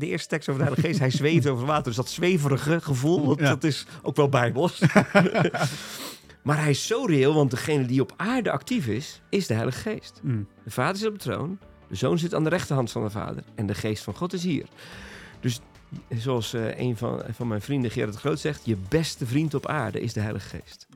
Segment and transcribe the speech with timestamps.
[0.00, 1.00] de eerste tekst over de Heilige Geest.
[1.00, 1.84] Hij zweeft over water.
[1.84, 3.48] Dus dat zweverige gevoel, dat, Ja.
[3.48, 4.78] dat is ook wel bijbels.
[6.42, 9.78] maar hij is zo reëel, want degene die op aarde actief is, is de Heilige
[9.78, 10.20] Geest.
[10.22, 10.46] Mm.
[10.64, 11.58] De Vader zit op de troon,
[11.88, 14.42] de Zoon zit aan de rechterhand van de Vader en de Geest van God is
[14.42, 14.66] hier.
[15.40, 15.60] Dus
[16.08, 20.00] zoals eh, een van, van mijn vrienden, Gerard Groot, zegt, je beste vriend op aarde
[20.00, 20.86] is de Heilige Geest.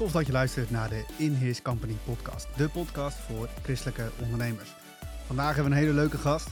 [0.00, 2.48] Tof dat je luistert naar de In His Company podcast.
[2.56, 4.74] De podcast voor christelijke ondernemers.
[5.26, 6.48] Vandaag hebben we een hele leuke gast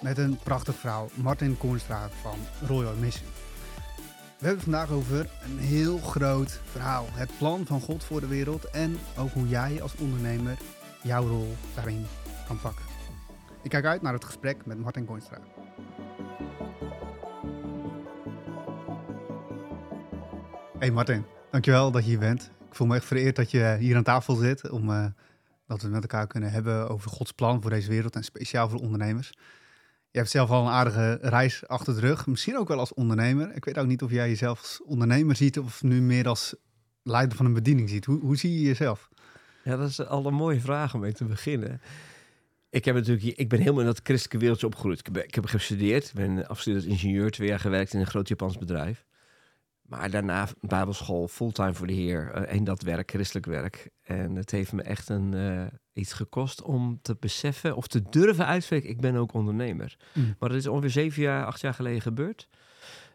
[0.00, 3.28] met een prachtig vrouw, Martin Koenstra van Royal Mission.
[4.38, 7.06] We hebben het vandaag over een heel groot verhaal.
[7.10, 10.56] Het plan van God voor de wereld en ook hoe jij als ondernemer
[11.02, 12.06] jouw rol daarin
[12.46, 12.84] kan pakken.
[13.62, 15.38] Ik kijk uit naar het gesprek met Martin Koenstra.
[20.78, 22.54] Hey Martin, dankjewel dat je hier bent.
[22.76, 25.04] Voel me echt vereerd dat je hier aan tafel zit om eh,
[25.66, 28.68] dat we het met elkaar kunnen hebben over Gods plan voor deze wereld en speciaal
[28.68, 29.30] voor ondernemers.
[30.10, 33.54] Je hebt zelf al een aardige reis achter de rug, misschien ook wel als ondernemer.
[33.54, 36.54] Ik weet ook niet of jij jezelf als ondernemer ziet of nu meer als
[37.02, 38.04] leider van een bediening ziet.
[38.04, 39.08] Hoe, hoe zie je jezelf?
[39.64, 41.80] Ja, dat is al een mooie vraag om mee te beginnen.
[42.70, 44.98] Ik, heb natuurlijk, ik ben helemaal in dat christelijke wereldje opgegroeid.
[44.98, 48.28] Ik heb, ik heb gestudeerd, ben afgestudeerd als ingenieur, twee jaar gewerkt in een groot
[48.28, 49.05] Japans bedrijf.
[49.88, 52.30] Maar daarna bijbelschool, fulltime voor de Heer.
[52.30, 53.90] eh, En dat werk, christelijk werk.
[54.02, 58.46] En het heeft me echt een, eh, iets gekost om te beseffen of te durven
[58.46, 58.88] uitspreken.
[58.90, 59.96] Ik ben ook ondernemer.
[60.14, 60.34] Mm.
[60.38, 62.48] Maar dat is ongeveer zeven jaar, acht jaar geleden gebeurd.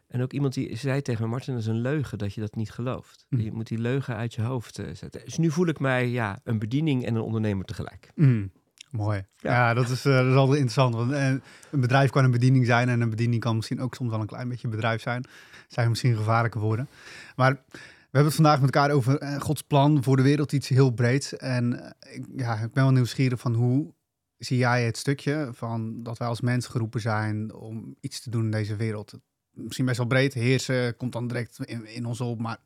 [0.08, 2.56] En ook iemand die zei tegen me, Martin, dat is een leugen dat je dat
[2.56, 3.26] niet gelooft.
[3.30, 3.40] Mm.
[3.40, 5.22] Je moet die leugen uit je hoofd eh, zetten.
[5.26, 8.12] Dus nu voel ik mij ja, een bediening en een ondernemer tegelijk.
[8.16, 8.52] Mm,
[8.92, 9.26] mooi.
[9.38, 9.74] Ja, Ja.
[9.74, 10.96] dat, is, eh, dat is altijd interessant.
[10.96, 11.28] Want eh,
[11.72, 14.28] een bedrijf kan een bediening zijn en een bediening kan misschien ook soms wel een
[14.28, 15.26] klein beetje bedrijf zijn.
[15.68, 16.88] Zijn misschien gevaarlijke woorden.
[17.36, 20.68] Maar we hebben het vandaag met elkaar over eh, Gods plan voor de wereld, iets
[20.70, 21.38] heel breeds.
[21.38, 23.94] En ik, ja, ik ben wel nieuwsgierig van hoe
[24.38, 28.44] zie jij het stukje van dat wij als mens geroepen zijn om iets te doen
[28.44, 29.14] in deze wereld.
[29.52, 32.58] Misschien best wel breed, heersen komt dan direct in, in ons op, maar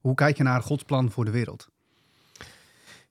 [0.00, 1.68] hoe kijk je naar Gods plan voor de wereld?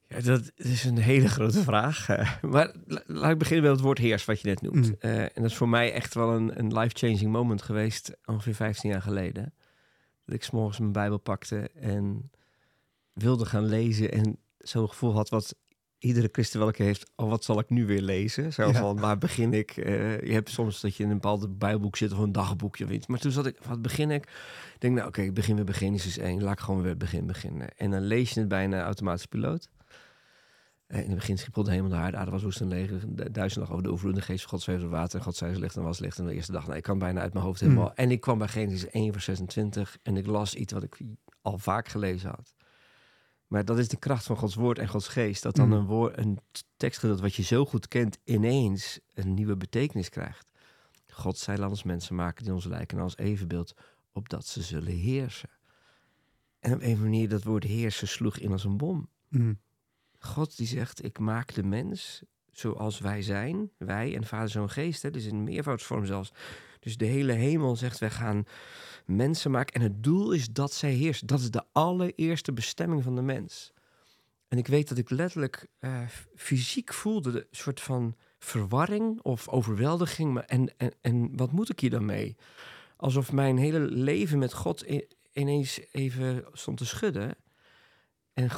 [0.10, 2.10] Ja, dat is een hele grote vraag.
[2.10, 2.34] eh.
[2.52, 4.88] Maar la- laat ik beginnen met het woord heers, wat je net noemt.
[4.88, 4.96] Mm.
[5.00, 8.90] Eh, en dat is voor mij echt wel een, een life-changing moment geweest, ongeveer 15
[8.90, 9.54] jaar geleden.
[10.26, 12.32] Dat ik s'morgens mijn Bijbel pakte en
[13.14, 15.56] wilde gaan lezen en zo'n gevoel had wat
[15.98, 18.54] iedere christen welke heeft, oh, wat zal ik nu weer lezen?
[18.54, 18.74] Zo Ja.
[18.74, 19.72] van, waar begin ik?
[19.78, 22.92] Eh, je hebt soms dat je in een bepaald bijbelboek zit of een dagboekje of
[22.92, 23.08] iets.
[23.08, 24.24] Maar toen zat ik, wat begin ik?
[24.74, 26.44] Ik denk, nou oké, ik begin weer bij Genesis 1.
[26.44, 27.78] Laat ik gewoon weer begin beginnen.
[27.78, 29.70] En dan lees je het bijna automatisch piloot.
[30.90, 32.92] Eh, in het begin schiep God de hemel de aarde, was woest en leeg.
[33.32, 35.18] Duizend lag over de overvloede, geest van God zweefde water.
[35.18, 36.20] En God zei, is licht en was licht.
[36.20, 37.86] En de eerste dag, nou, ik kwam bijna uit mijn hoofd helemaal.
[37.86, 37.96] Mm.
[37.96, 40.98] En ik kwam bij Genesis 1 vers 26 en ik las iets wat ik
[41.42, 42.54] al vaak gelezen had.
[43.48, 45.44] Maar dat is de kracht van Gods woord en Gods geest.
[45.44, 45.74] Dat dan Mm.
[45.74, 46.40] een, woord, een
[46.78, 50.48] tekstgedeelte wat je zo goed kent ineens een nieuwe betekenis krijgt.
[51.08, 53.74] God zei, laat ons mensen maken die ons lijken naar ons evenbeeld,
[54.14, 55.50] opdat ze zullen heersen.
[56.60, 59.10] En op een manier dat woord heersen sloeg in als een bom.
[59.28, 59.60] Mm,
[60.20, 63.72] God die zegt, ik maak de mens zoals wij zijn.
[63.78, 65.02] Wij en Vader, Zoon, Geest.
[65.02, 66.32] Hè, dus in meervoudsvorm zelfs.
[66.80, 68.46] Dus de hele hemel zegt, wij gaan
[69.06, 69.74] mensen maken.
[69.74, 71.28] En het doel is dat zij heersen.
[71.28, 73.74] Dat is de allereerste bestemming van de mens.
[74.48, 76.02] En ik weet dat ik letterlijk eh,
[76.36, 80.40] fysiek voelde de soort van verwarring of overweldiging.
[80.40, 82.36] En, en, en wat moet ik hier dan mee?
[82.98, 84.86] Alsof mijn hele leven met God
[85.34, 87.36] ineens even stond te schudden.
[88.34, 88.50] En,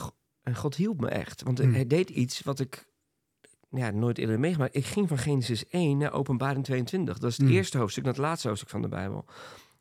[0.44, 1.44] en God hielp me echt.
[1.44, 1.74] Want Hmm.
[1.74, 2.90] hij deed iets wat ik
[3.70, 4.76] ja, nooit eerder meegemaakt.
[4.76, 7.18] Ik ging van Genesis 1 naar Openbaring 22.
[7.20, 7.56] Dat is het Hmm.
[7.56, 9.26] eerste hoofdstuk naar het laatste hoofdstuk van de Bijbel.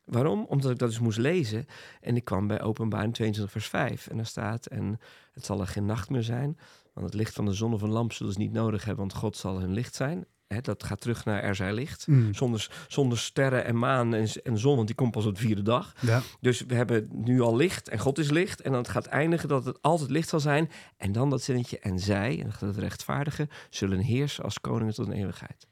[0.04, 0.44] Waarom?
[0.44, 1.66] Omdat ik dat dus moest lezen.
[2.00, 4.06] En ik kwam bij Openbaring 22 vers 5.
[4.06, 4.98] En daar staat, en
[5.32, 6.58] het zal er geen nacht meer zijn.
[6.94, 9.06] Want het licht van de zon of een lamp zullen ze niet nodig hebben.
[9.06, 10.26] Want God zal hun licht zijn.
[10.54, 12.06] Hè, dat gaat terug naar er zij licht.
[12.06, 15.40] mm, Zonder, zonder sterren en maan en, en zon, want die komt pas op de
[15.40, 15.94] vierde dag.
[16.00, 16.22] ja.
[16.40, 18.60] Dus we hebben nu al licht en God is licht.
[18.60, 20.70] En dan het gaat eindigen dat het altijd licht zal zijn.
[20.96, 25.12] En dan dat zinnetje, en zij, en het rechtvaardigen, zullen heersen als koningen tot een
[25.12, 25.66] eeuwigheid.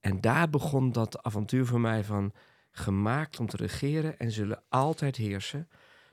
[0.00, 2.32] En daar begon dat avontuur voor mij van
[2.70, 5.68] gemaakt om te regeren en zullen altijd heersen.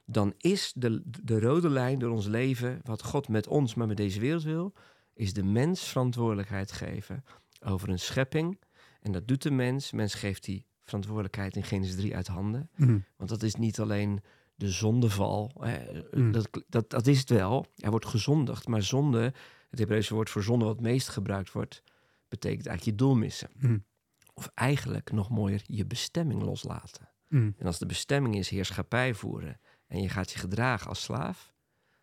[0.06, 3.98] Dan is de, de rode lijn door ons leven, wat God met ons, maar met
[3.98, 4.74] deze wereld wil,
[5.14, 7.24] is de mens verantwoordelijkheid geven
[7.66, 8.60] over een schepping.
[9.02, 9.92] En dat doet de mens.
[9.92, 12.70] Mens geeft die verantwoordelijkheid in Genesis 3 uit handen.
[12.76, 14.22] mm, Want dat is niet alleen
[14.56, 15.52] de zondeval.
[15.60, 16.04] Hè.
[16.12, 16.32] Mm.
[16.32, 17.66] Dat, dat, dat is het wel.
[17.78, 18.68] Er wordt gezondigd.
[18.68, 19.34] Maar zonde,
[19.70, 21.84] het Hebreeuwse woord voor zonde wat het meest gebruikt wordt,
[22.28, 23.50] betekent eigenlijk je doel missen.
[23.60, 23.86] mm,
[24.34, 27.10] Of eigenlijk nog mooier, je bestemming loslaten.
[27.58, 31.54] En als de bestemming is heerschappij voeren en je gaat je gedragen als slaaf,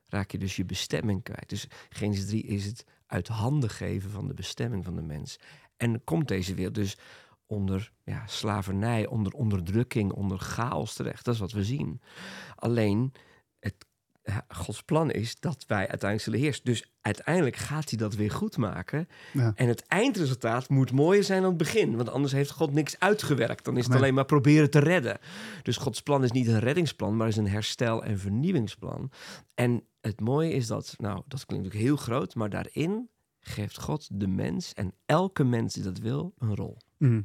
[0.07, 1.49] raak je dus je bestemming kwijt.
[1.49, 5.39] Dus Genesis 3 is het uit handen geven van de bestemming van de mens.
[5.77, 6.97] En komt deze wereld dus
[7.47, 11.25] onder ja, slavernij, onder onderdrukking, onder chaos terecht.
[11.25, 12.01] Dat is wat we zien.
[12.55, 13.13] Alleen,
[13.61, 13.75] het,
[14.49, 16.65] Gods plan is dat wij uiteindelijk zullen heersen.
[16.65, 19.09] Dus uiteindelijk gaat hij dat weer goed maken.
[19.33, 19.53] Ja.
[19.55, 21.97] En het eindresultaat moet mooier zijn dan het begin.
[21.97, 23.65] Want anders heeft God niks uitgewerkt.
[23.65, 25.19] Dan is het alleen maar proberen te redden.
[25.63, 29.11] Dus Gods plan is niet een reddingsplan, maar is een herstel- en vernieuwingsplan.
[29.55, 33.09] En het mooie is dat, nou, dat klinkt natuurlijk heel groot, maar daarin
[33.41, 36.77] geeft God de mens en elke mens die dat wil een rol.
[36.99, 37.21] Mhm.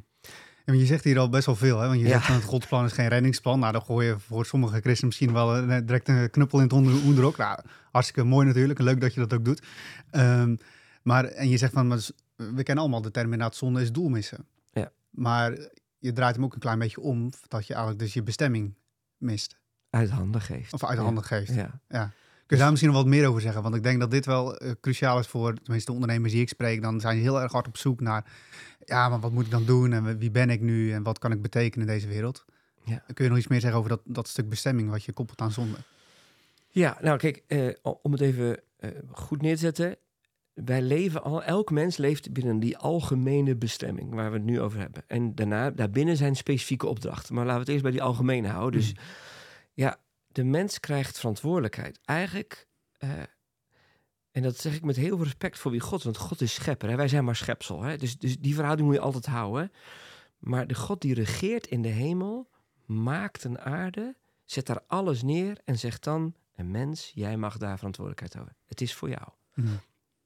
[0.64, 1.86] En je zegt hier al best wel veel, hè?
[1.86, 2.12] want je Ja.
[2.12, 3.58] zegt van het Godsplan is geen reddingsplan.
[3.58, 6.72] Nou, dan gooi je voor sommige christenen misschien wel eh, direct een knuppel in het
[6.72, 7.36] onder- onderrok.
[7.36, 7.60] Nou,
[7.92, 9.62] hartstikke mooi natuurlijk en leuk dat je dat ook doet.
[10.10, 10.56] Ehm,
[11.02, 13.92] maar, en je zegt van, maar s- we kennen allemaal de term inderdaad, zonde is
[13.92, 14.46] doel missen.
[14.72, 14.92] Ja.
[15.10, 15.58] Maar
[15.98, 18.74] je draait hem ook een klein beetje om, dat je eigenlijk dus je bestemming
[19.16, 19.56] mist.
[19.90, 20.72] Uit handen geeft.
[20.72, 21.04] Of uit de Ja.
[21.04, 21.54] handen geeft.
[21.88, 22.12] Ja.
[22.46, 23.62] Kun je daar misschien nog wat meer over zeggen?
[23.62, 26.48] Want ik denk dat dit wel eh, cruciaal is voor tenminste de ondernemers die ik
[26.48, 26.82] spreek.
[26.82, 28.24] Dan zijn ze heel erg hard op zoek naar,
[28.84, 29.92] ja, maar wat moet ik dan doen?
[29.92, 30.92] En wie ben ik nu?
[30.92, 32.44] En wat kan ik betekenen in deze wereld?
[32.84, 33.02] Ja.
[33.14, 35.52] Kun je nog iets meer zeggen over dat, dat stuk bestemming wat je koppelt aan
[35.52, 35.76] zonde?
[36.68, 37.68] Ja, nou kijk, eh,
[38.02, 39.96] om het even eh, goed neer te zetten.
[40.54, 44.78] Wij leven al, elk mens leeft binnen die algemene bestemming waar we het nu over
[44.78, 45.02] hebben.
[45.06, 47.34] En daarna, daarbinnen zijn specifieke opdrachten.
[47.34, 48.80] Maar laten we het eerst bij die algemene houden.
[48.80, 49.02] Dus Mhm.
[49.72, 49.96] ja,
[50.34, 51.98] de mens krijgt verantwoordelijkheid.
[52.04, 52.66] Eigenlijk,
[52.96, 53.10] eh,
[54.30, 56.88] en dat zeg ik met heel veel respect voor wie God want God is schepper.
[56.88, 56.96] Hè?
[56.96, 57.82] Wij zijn maar schepsel.
[57.82, 57.96] Hè?
[57.96, 59.72] Dus, dus die verhouding moet je altijd houden.
[60.38, 62.48] Maar de God die regeert in de hemel,
[62.84, 67.76] maakt een aarde, zet daar alles neer en zegt dan: Een mens, jij mag daar
[67.76, 68.56] verantwoordelijkheid over.
[68.66, 69.28] Het is voor jou.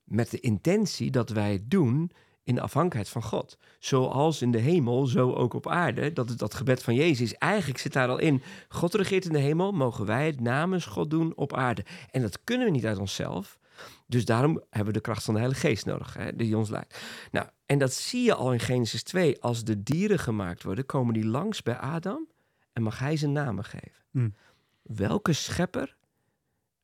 [0.05, 2.11] Met de intentie dat wij het doen
[2.49, 3.59] in de afhankelijkheid van God.
[3.79, 6.13] Zoals in de hemel, zo ook op aarde.
[6.13, 7.35] Dat is dat gebed van Jezus.
[7.35, 8.43] Eigenlijk zit daar al in.
[8.69, 11.85] God regeert in de hemel, mogen wij het namens God doen op aarde.
[12.11, 13.59] En dat kunnen we niet uit onszelf.
[14.07, 16.99] Dus daarom hebben we de kracht van de Heilige Geest nodig, hè, die ons leidt.
[17.31, 19.41] Nou, en dat zie je al in Genesis 2.
[19.41, 22.29] Als de dieren gemaakt worden, komen die langs bij Adam
[22.73, 24.03] en mag hij zijn namen geven.
[24.11, 24.35] Hmm.
[24.83, 25.97] Welke schepper,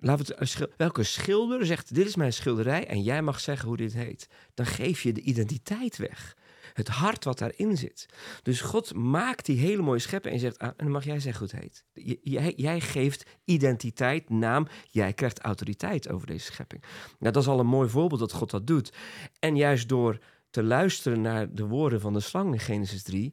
[0.05, 3.93] we het, welke schilder zegt: Dit is mijn schilderij en jij mag zeggen hoe dit
[3.93, 4.29] heet?
[4.55, 6.37] Dan geef je de identiteit weg.
[6.73, 8.06] Het hart wat daarin zit.
[8.43, 11.47] Dus God maakt die hele mooie schepping en zegt: ah, En dan mag jij zeggen
[11.47, 11.65] hoe het
[11.95, 12.19] heet.
[12.23, 14.67] Jij, jij geeft identiteit, naam.
[14.91, 16.83] Jij krijgt autoriteit over deze schepping.
[17.19, 18.93] Nou, dat is al een mooi voorbeeld dat God dat doet.
[19.39, 20.19] En juist door
[20.51, 23.33] te luisteren naar de woorden van de slang in Genesis 3,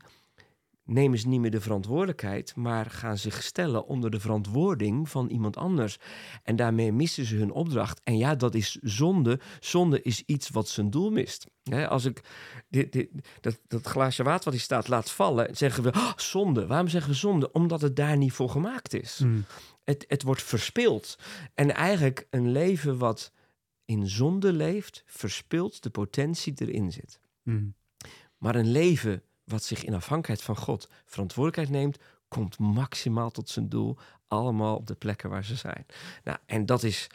[0.91, 5.57] nemen ze niet meer de verantwoordelijkheid, maar gaan zich stellen onder de verantwoording van iemand
[5.57, 5.97] anders.
[6.43, 8.01] En daarmee missen ze hun opdracht.
[8.03, 9.39] En ja, dat is zonde.
[9.59, 11.45] Zonde is iets wat zijn doel mist.
[11.88, 12.21] Als ik
[12.69, 13.09] dit, dit,
[13.39, 16.67] dat, dat glaasje water wat hier staat laat vallen, zeggen we "Ah, zonde.
[16.67, 17.51] Waarom zeggen we zonde?
[17.51, 19.19] Omdat het daar niet voor gemaakt is.
[19.19, 19.39] Mhm.
[19.83, 21.17] Het, het wordt verspild.
[21.53, 23.31] En eigenlijk een leven wat
[23.85, 27.19] in zonde leeft, verspilt de potentie die erin zit.
[27.44, 27.65] Mhm.
[28.37, 33.69] Maar een leven wat zich in afhankelijkheid van God verantwoordelijkheid neemt, komt maximaal tot zijn
[33.69, 35.86] doel, allemaal op de plekken waar ze zijn.
[36.24, 37.07] Nou, en dat is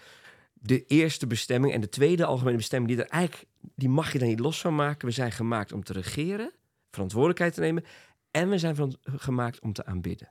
[0.53, 1.73] de eerste bestemming.
[1.73, 4.75] En de tweede algemene bestemming, die, er eigenlijk, die mag je er niet los van
[4.75, 5.09] maken.
[5.09, 6.53] We zijn gemaakt om te regeren,
[6.91, 7.85] verantwoordelijkheid te nemen,
[8.31, 10.31] en we zijn gemaakt om te aanbidden.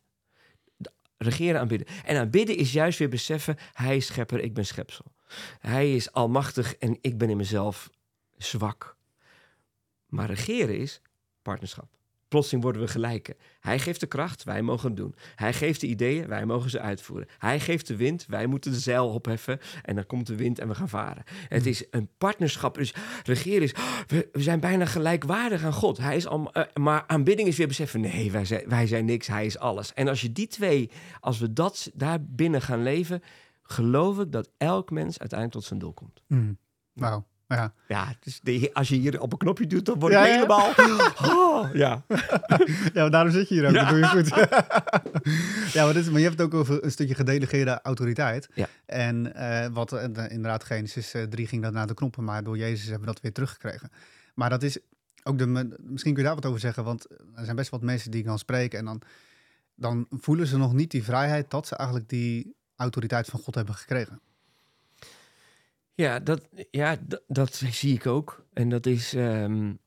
[0.78, 1.88] De- Regeren, aanbidden.
[2.04, 5.06] En aanbidden is juist weer beseffen, hij is schepper, ik ben schepsel.
[5.60, 7.90] Hij is almachtig en ik ben in mezelf
[8.38, 8.96] zwak.
[10.06, 11.02] Maar regeren is
[11.42, 11.98] partnerschap.
[12.28, 13.36] Plotseling worden we gelijken.
[13.60, 15.16] Hij geeft de kracht, wij mogen het doen.
[15.36, 17.28] Hij geeft de ideeën, wij mogen ze uitvoeren.
[17.38, 19.60] Hij geeft de wind, wij moeten de zeil opheffen.
[19.82, 21.24] En dan komt de wind en we gaan varen.
[21.48, 22.76] Het is een partnerschap.
[22.76, 23.76] Dus regeren is,
[24.08, 25.98] we, we zijn bijna gelijkwaardig aan God.
[25.98, 29.28] Hij is al, eh, maar aanbidding is weer beseffen, nee, wij zijn, wij zijn niks,
[29.28, 29.94] hij is alles.
[29.94, 33.22] En als je die twee, als we dat daar binnen gaan leven,
[33.64, 36.22] geloof ik dat elk mens uiteindelijk tot zijn doel komt.
[36.28, 36.54] Mhm.
[36.94, 37.26] Wauw.
[37.48, 37.74] Ja.
[37.88, 40.34] Ja, dus de- als je hier op een knopje doet, dan word Ja, ja.
[40.34, 40.70] helemaal...
[41.36, 42.04] Oh, ja.
[42.94, 43.74] ja, maar daarom zit je hier ook.
[43.74, 44.28] Dat doe je goed.
[45.74, 48.50] ja, maar, dit is, maar je hebt het ook over een stukje gedelegeerde autoriteit.
[48.86, 52.58] En eh, wat eh, inderdaad Genesis eh, 3 ging dat naar de knoppen, maar door
[52.58, 53.90] Jezus hebben we dat weer teruggekregen.
[54.34, 54.80] Maar dat is
[55.24, 55.46] ook de,
[55.80, 58.26] misschien kun je daar wat over zeggen, want er zijn best wat mensen die ik
[58.26, 59.02] dan spreek en dan,
[59.76, 63.76] dan voelen ze nog niet die vrijheid dat ze eigenlijk die autoriteit van God hebben
[63.76, 64.20] gekregen.
[65.96, 66.98] Ja, dat, ja
[67.28, 68.46] dat, zie ik ook.
[68.54, 69.80] En dat is ehm, aan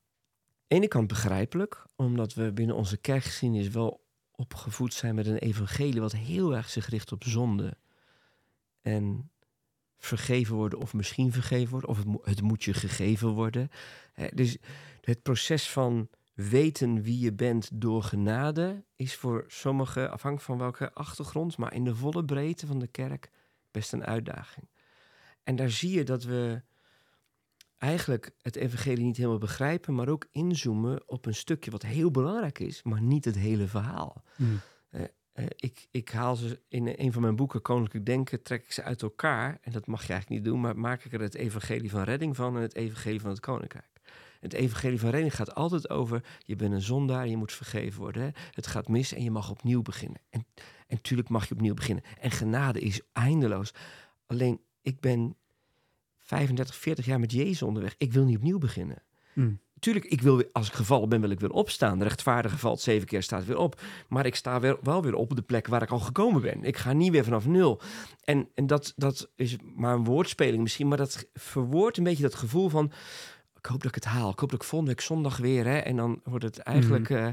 [0.66, 6.00] de ene kant begrijpelijk, omdat we binnen onze kerkgeschiedenis wel opgevoed zijn met een evangelie
[6.00, 7.76] wat heel erg zich richt op zonde.
[8.82, 9.30] En
[9.98, 13.70] vergeven worden of misschien vergeven worden, of het, het moet je gegeven worden.
[14.34, 14.56] Dus
[15.00, 20.92] het proces van weten wie je bent door genade is voor sommigen, afhankelijk van welke
[20.92, 23.30] achtergrond, maar in de volle breedte van de kerk
[23.70, 24.68] best een uitdaging.
[25.48, 26.62] En daar zie je dat we
[27.78, 32.58] eigenlijk het evangelie niet helemaal begrijpen, maar ook inzoomen op een stukje wat heel belangrijk
[32.58, 34.22] is, maar niet het hele verhaal.
[34.36, 34.60] Mm.
[34.90, 38.82] Eh, ik, ik haal ze in een van mijn boeken, Koninklijk Denken, trek ik ze
[38.82, 39.58] uit elkaar.
[39.60, 42.36] En dat mag je eigenlijk niet doen, maar maak ik er het evangelie van redding
[42.36, 44.00] van en het evangelie van het koninkrijk.
[44.40, 48.22] Het evangelie van redding gaat altijd over, je bent een zondaar, je moet vergeven worden.
[48.22, 48.28] Hè?
[48.50, 50.20] Het gaat mis en je mag opnieuw beginnen.
[50.30, 50.46] En,
[50.86, 52.04] en tuurlijk mag je opnieuw beginnen.
[52.20, 53.74] En genade is eindeloos.
[54.26, 55.36] Alleen, ik ben
[56.18, 57.94] 35, 40 jaar met Jezus onderweg.
[57.98, 59.02] Ik wil niet opnieuw beginnen.
[59.32, 59.60] Mm.
[59.80, 61.98] Tuurlijk, ik wil weer, als ik gevallen ben, wil ik weer opstaan.
[61.98, 63.80] De rechtvaardige valt zeven keer, staat weer op.
[64.08, 66.64] Maar ik sta weer, wel weer op de plek waar ik al gekomen ben.
[66.64, 67.80] Ik ga niet weer vanaf nul.
[68.24, 72.34] En, en dat, dat is maar een woordspeling misschien, maar dat verwoordt een beetje dat
[72.34, 72.92] gevoel van...
[73.58, 74.30] Ik hoop dat ik het haal.
[74.30, 75.64] Ik hoop dat ik volgende week zondag weer...
[75.64, 77.28] Hè, en dan wordt het eigenlijk eh,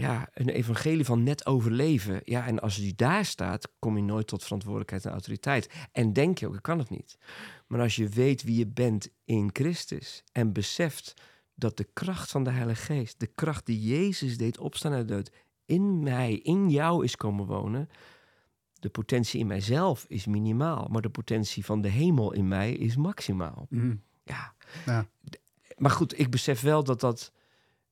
[0.00, 2.20] ja, een evangelie van net overleven.
[2.24, 5.70] Ja, en als je daar staat, kom je nooit tot verantwoordelijkheid en autoriteit.
[5.92, 7.18] En denk je ook, ik kan het niet.
[7.66, 11.14] Maar als je weet wie je bent in Christus en beseft
[11.54, 15.14] dat de kracht van de Heilige Geest, de kracht die Jezus deed opstaan uit de
[15.14, 15.30] dood,
[15.64, 17.88] in mij, in jou is komen wonen.
[18.72, 22.96] De potentie in mijzelf is minimaal, maar de potentie van de hemel in mij is
[22.96, 23.66] maximaal.
[23.68, 24.02] Mm.
[24.24, 24.54] Ja.
[24.86, 25.08] Ja.
[25.76, 27.32] Maar goed, ik besef wel dat dat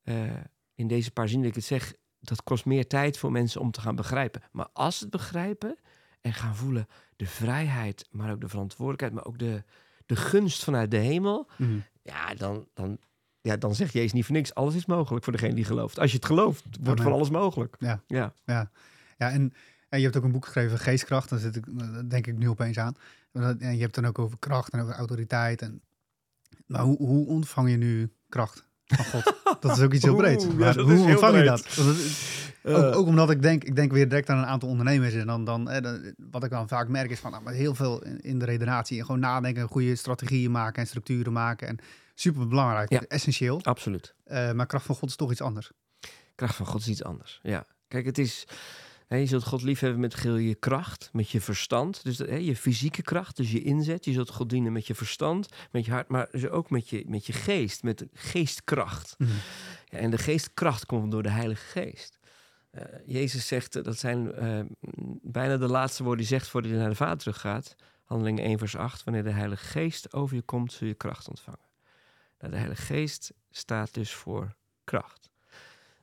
[0.03, 0.31] eh,
[0.79, 3.71] in deze paar zinnen dat ik het zeg, dat kost meer tijd voor mensen om
[3.71, 4.43] te gaan begrijpen.
[4.53, 5.77] Maar als ze het begrijpen
[6.21, 9.65] en gaan voelen de vrijheid, maar ook de verantwoordelijkheid, maar ook de,
[10.07, 11.85] de gunst vanuit de hemel, Mm.
[12.03, 12.99] ja, dan, dan,
[13.41, 14.55] ja, dan zegt Jezus niet voor niks.
[14.55, 15.99] Alles is mogelijk voor degene die gelooft.
[15.99, 17.03] Als je het gelooft, wordt Amen.
[17.03, 17.77] van alles mogelijk.
[17.79, 18.03] Ja.
[18.07, 18.33] Ja.
[18.45, 18.71] Ja,
[19.17, 19.53] ja en,
[19.89, 21.29] en je hebt ook een boek geschreven, Geestkracht.
[21.29, 22.95] Daar zit ik, daar denk ik nu opeens aan.
[23.33, 25.63] En je hebt dan ook over kracht en over autoriteit.
[25.63, 25.83] En,
[26.67, 29.35] maar hoe, hoe ontvang je nu kracht van God?
[29.61, 30.15] Dat is ook iets heel.
[30.15, 31.47] Oeh, ja, Maar hoe ontvang je breed.
[31.47, 31.73] dat?
[31.77, 34.69] Dat is- Eh, ook, ook omdat ik denk, ik denk weer direct aan een aantal
[34.69, 35.15] ondernemers.
[35.15, 37.75] En dan, dan, eh, dan- wat ik dan vaak merk is van nou, maar heel
[37.75, 38.99] veel in, in de redenatie.
[38.99, 41.69] En gewoon nadenken, goede strategieën maken en structuren maken.
[41.69, 41.79] En
[42.15, 43.03] super belangrijk, Ja.
[43.09, 43.61] essentieel.
[43.63, 44.15] Absoluut.
[44.25, 45.71] Eh, maar kracht van God is toch iets anders.
[46.35, 47.41] Kracht van God is iets anders.
[47.43, 47.65] Ja.
[47.89, 48.47] Kijk, het is.
[49.09, 52.05] Je zult God liefhebben met geheel je kracht, met je verstand.
[52.05, 54.05] Dus je fysieke kracht, dus je inzet.
[54.05, 57.05] Je zult God dienen met je verstand, met je hart, maar dus ook met je,
[57.07, 59.15] met je geest, met geestkracht.
[59.19, 59.31] Mhm.
[59.85, 62.19] Ja, en de geestkracht komt door de Heilige Geest.
[62.71, 64.61] Eh, Jezus zegt, eh, dat zijn eh,
[65.23, 67.75] bijna de laatste woorden die zegt voordat hij naar de Vader teruggaat.
[68.05, 69.05] Handelingen 1 vers 8.
[69.05, 71.67] Wanneer de Heilige Geest over je komt, zul je kracht ontvangen.
[72.39, 75.31] Nou, de Heilige Geest staat dus voor kracht.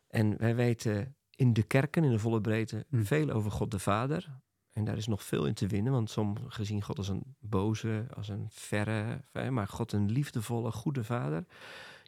[0.08, 3.06] En wij weten in de kerken, in de volle breedte, Hmm.
[3.06, 4.28] veel over God de Vader.
[4.74, 8.06] En daar is nog veel in te winnen, want sommigen zien God als een boze,
[8.16, 11.46] als een verre, maar God een liefdevolle, goede Vader.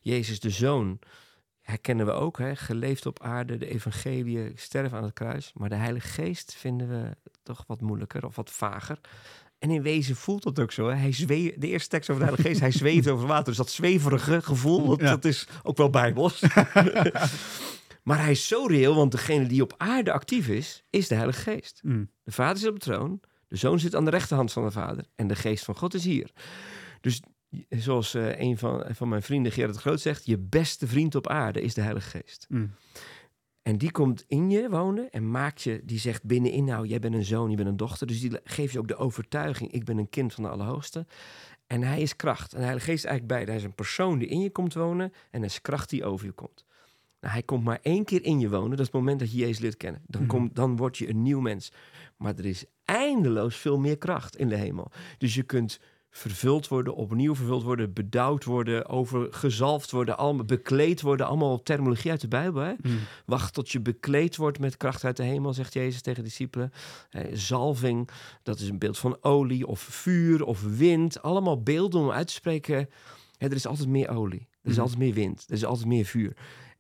[0.02, 1.00] Jezus de Zoon
[1.62, 5.52] herkennen we ook, hè, geleefd op aarde, de evangelie, sterven aan het kruis.
[5.54, 9.00] Maar de Heilige Geest vinden we toch wat moeilijker of wat vager.
[9.60, 10.88] En in wezen voelt dat ook zo.
[10.88, 10.96] Hè?
[10.96, 13.46] Hij zwee, de eerste tekst over de Heilige Geest, hij zweeft over water.
[13.46, 15.10] Dus dat zweverige gevoel, dat, Ja.
[15.10, 16.40] dat is ook wel bijbels.
[18.08, 21.42] maar hij is zo reëel, want degene die op aarde actief is, is de Heilige
[21.42, 21.80] Geest.
[21.84, 22.10] Mm.
[22.24, 25.06] De Vader zit op de troon, de Zoon zit aan de rechterhand van de Vader
[25.16, 26.32] en de Geest van God is hier.
[27.02, 27.22] Dus
[27.70, 31.62] zoals eh, een van, van mijn vrienden, Gerard Groot, zegt, je beste vriend op aarde
[31.62, 32.46] is de Heilige Geest.
[32.50, 32.72] Mm.
[33.62, 37.14] En die komt in je wonen en maakt je, die zegt binnenin, nou, jij bent
[37.14, 38.08] een zoon, je bent een dochter.
[38.08, 41.06] Dus die geeft je ook de overtuiging, ik ben een kind van de Allerhoogste.
[41.66, 42.52] En hij is kracht.
[42.52, 43.52] En de Heilige Geest is eigenlijk beide.
[43.52, 46.26] Hij is een persoon die in je komt wonen en hij is kracht die over
[46.26, 46.66] je komt.
[47.30, 49.60] Hij komt maar één keer in je wonen, dat is het moment dat je Jezus
[49.60, 50.02] leert kennen.
[50.08, 50.30] Dan, Mhm.
[50.30, 51.72] komt, dan word je een nieuw mens.
[52.18, 54.92] Maar er is eindeloos veel meer kracht in de hemel.
[55.18, 55.80] Dus je kunt
[56.10, 61.28] vervuld worden, opnieuw vervuld worden, bedouwd worden, overgezalfd worden, allemaal bekleed worden.
[61.28, 62.62] Allemaal terminologie uit de Bijbel.
[62.62, 62.74] Hè?
[62.82, 62.98] Mm.
[63.26, 66.72] Wacht tot je bekleed wordt met kracht uit de hemel, zegt Jezus tegen de discipelen.
[67.10, 68.10] Eh, zalving,
[68.44, 71.22] dat is een beeld van olie of vuur of wind.
[71.22, 72.90] Allemaal beelden om uit te spreken.
[73.38, 74.82] Hè, er is altijd meer olie, er is Mhm.
[74.82, 76.34] altijd meer wind, er is altijd meer vuur.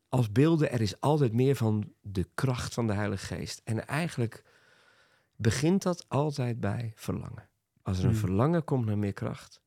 [0.10, 3.62] Als beelden, er is altijd meer van de kracht van de Heilige Geest.
[3.64, 4.44] En eigenlijk
[5.36, 7.50] begint dat altijd bij verlangen.
[7.82, 8.20] Als er een Mhm.
[8.20, 9.62] verlangen komt naar meer kracht,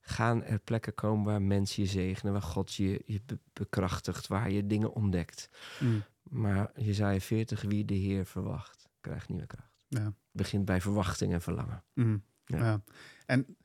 [0.00, 4.50] gaan er plekken komen waar mensen je zegenen, waar God je, je be- bekrachtigt, waar
[4.50, 5.48] je dingen ontdekt.
[5.80, 6.02] Mm.
[6.22, 9.84] Maar Jezaja 40, wie de Heer verwacht, krijgt nieuwe kracht.
[9.88, 10.12] Ja.
[10.30, 11.84] Begint bij verwachting en verlangen.
[11.92, 12.18] Mhm.
[12.44, 12.58] Ja.
[12.58, 12.82] Ja.
[13.26, 13.56] En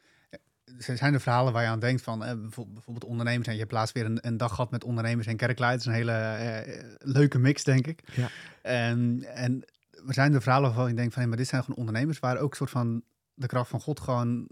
[0.78, 3.48] zijn er verhalen waar je aan denkt van eh, bijvo- bijvoorbeeld ondernemers.
[3.48, 5.86] En je hebt laatst weer een, een dag gehad met ondernemers en kerkleiders.
[5.86, 8.02] Een hele eh, leuke mix, denk ik.
[8.14, 8.30] Ja.
[8.62, 9.64] En, en
[10.08, 11.22] zijn er verhalen waarvan je denkt van...
[11.22, 14.48] Hé, maar dit zijn gewoon ondernemers waar ook soort van de kracht van God gewoon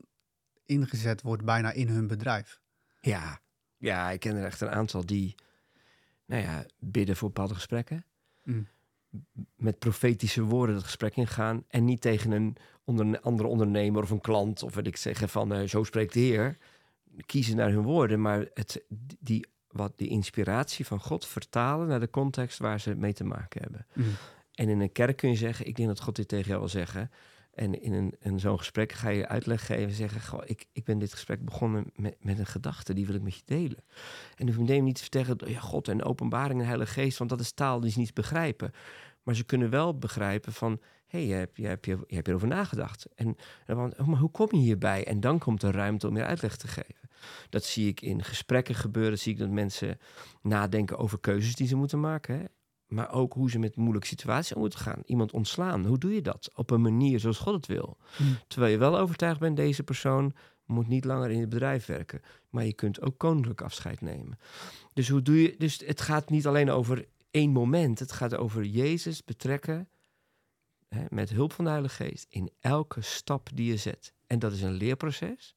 [0.65, 2.59] ingezet wordt bijna in hun bedrijf.
[3.01, 3.39] Ja,
[3.77, 5.35] ja ik ken er echt een aantal die
[6.25, 8.05] nou ja, bidden voor bepaalde gesprekken.
[8.43, 8.67] Mm.
[9.55, 11.63] met profetische woorden het gesprek ingaan.
[11.67, 12.55] En niet tegen een
[12.87, 14.63] onder, andere ondernemer of een klant.
[14.63, 16.57] Of wat ik zeggen van eh, zo spreekt de Heer.
[17.25, 18.21] Kiezen naar hun woorden.
[18.21, 18.83] Maar het,
[19.19, 23.61] die, wat die inspiratie van God vertalen naar de context waar ze mee te maken
[23.61, 23.85] hebben.
[23.93, 24.05] Mm.
[24.53, 26.69] En in een kerk kun je zeggen, ik denk dat God dit tegen jou wil
[26.69, 27.11] zeggen.
[27.53, 29.91] En in, een, in zo'n gesprek ga je uitleg geven.
[29.91, 32.93] Zeggen, goh, ik, ik ben dit gesprek begonnen met, met een gedachte.
[32.93, 33.83] Die wil ik met je delen.
[34.35, 37.17] En hoef niet te vertellen, ja, God en openbaring en Heilige Geest.
[37.17, 38.71] Want dat is taal die ze niet begrijpen.
[39.23, 40.79] Maar ze kunnen wel begrijpen van...
[41.07, 43.07] hé, hey, je, hebt, je, hebt, je, je hebt erover nagedacht.
[43.15, 45.05] En, en dan, oh, maar hoe kom je hierbij?
[45.05, 47.09] En dan komt er ruimte om meer uitleg te geven.
[47.49, 49.11] Dat zie ik in gesprekken gebeuren.
[49.11, 49.99] Dat zie ik dat mensen
[50.41, 52.39] nadenken over keuzes die ze moeten maken.
[52.39, 52.45] Hè?
[52.87, 55.01] Maar ook hoe ze met moeilijke situaties om moeten gaan.
[55.05, 55.85] Iemand ontslaan.
[55.85, 56.51] Hoe doe je dat?
[56.55, 57.97] Op een manier zoals God het wil.
[58.17, 58.37] Mm.
[58.47, 60.33] Terwijl je wel overtuigd bent, deze persoon
[60.65, 62.21] moet niet langer in het bedrijf werken.
[62.49, 64.39] Maar je kunt ook koninklijk afscheid nemen.
[64.93, 67.99] Dus, hoe doe je, dus het gaat niet alleen over één moment.
[67.99, 69.89] Het gaat over Jezus betrekken
[70.89, 74.13] hè, met hulp van de Heilige Geest in elke stap die je zet.
[74.27, 75.55] En dat is een leerproces,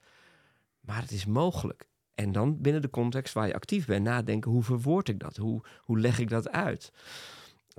[0.80, 1.88] maar het is mogelijk.
[2.14, 5.37] En dan binnen de context waar je actief bent, nadenken hoe verwoord ik dat?
[5.37, 6.92] Hoe, hoe leg ik dat uit?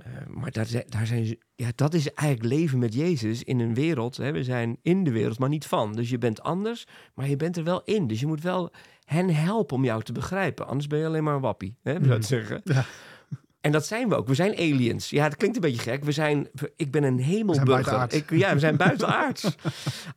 [0.06, 4.16] Uh, maar daar, daar zijn, ja, dat is eigenlijk leven met Jezus in een wereld.
[4.16, 5.92] Hè, we zijn in de wereld, maar niet van.
[5.92, 8.06] Dus je bent anders, maar je bent er wel in.
[8.06, 8.70] Dus je moet wel
[9.04, 10.66] hen helpen om jou te begrijpen.
[10.66, 12.60] Anders ben je alleen maar een wappie, hè, zou ik zeggen.
[12.64, 12.84] Ja.
[13.62, 14.26] En dat zijn we ook.
[14.26, 15.10] We zijn aliens.
[15.10, 16.04] Ja, dat klinkt een beetje gek.
[16.04, 18.12] We zijn, ik ben een hemelburger.
[18.12, 19.56] Ik, ja, we zijn buitenaards.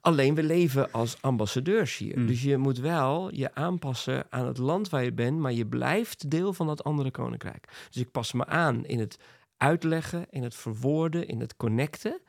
[0.01, 2.19] Alleen we leven als ambassadeurs hier.
[2.19, 2.27] Mm.
[2.27, 6.29] Dus je moet wel je aanpassen aan het land waar je bent, maar je blijft
[6.29, 7.67] deel van dat andere koninkrijk.
[7.89, 9.17] Dus ik pas me aan in het
[9.57, 12.21] uitleggen, in het verwoorden, in het connecten.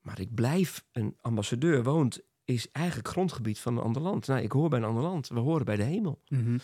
[0.00, 1.82] Maar ik blijf een ambassadeur.
[1.82, 4.26] Woont is eigenlijk grondgebied van een ander land.
[4.26, 5.28] Nou, ik hoor bij een ander land.
[5.28, 6.20] We horen bij de hemel.
[6.28, 6.58] Mm -hmm.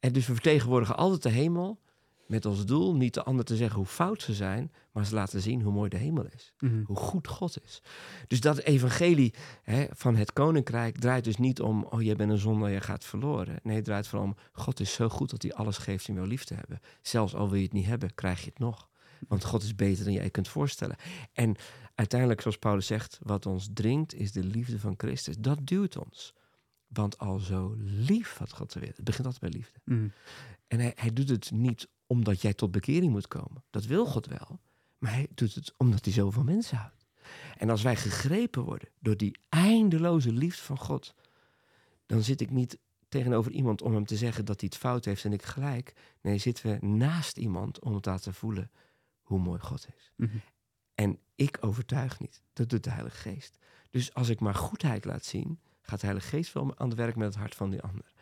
[0.00, 1.82] En dus we vertegenwoordigen altijd de hemel.
[2.26, 5.40] Met als doel niet de ander te zeggen hoe fout ze zijn, maar ze laten
[5.40, 6.52] zien hoe mooi de hemel is.
[6.58, 6.84] Mm -hmm.
[6.86, 7.82] Hoe goed God is.
[8.26, 12.38] Dus dat evangelie hè, van het koninkrijk draait dus niet om, oh jij bent een
[12.38, 13.58] zondaar, je gaat verloren.
[13.62, 16.26] Nee, het draait vooral om, God is zo goed dat hij alles geeft om jou
[16.26, 16.80] lief te hebben.
[17.02, 18.88] Zelfs al wil je het niet hebben, krijg je het nog.
[19.28, 20.96] Want God is beter dan jij kunt voorstellen.
[21.32, 21.56] En
[21.94, 25.36] uiteindelijk, zoals Paulus zegt, wat ons dringt is de liefde van Christus.
[25.38, 26.34] Dat duwt ons.
[26.86, 28.96] Want al zo lief had God de wereld.
[28.96, 29.80] Het begint altijd bij liefde.
[29.84, 30.12] Mm.
[30.66, 33.64] En hij, hij doet het niet omdat jij tot bekering moet komen.
[33.70, 34.60] Dat wil God wel.
[34.98, 37.06] Maar hij doet het omdat hij zoveel mensen houdt.
[37.56, 41.14] En als wij gegrepen worden door die eindeloze liefde van God,
[42.06, 45.24] dan zit ik niet tegenover iemand om hem te zeggen dat hij het fout heeft
[45.24, 45.92] en ik gelijk.
[46.20, 48.70] Nee, zitten we naast iemand om het laten voelen
[49.22, 50.12] hoe mooi God is.
[50.16, 50.40] Mm -hmm.
[50.94, 52.42] En ik overtuig niet.
[52.52, 53.58] Dat doet de Heilige Geest.
[53.90, 57.16] Dus als ik maar goedheid laat zien, gaat de Heilige Geest wel aan het werk
[57.16, 58.12] met het hart van die ander.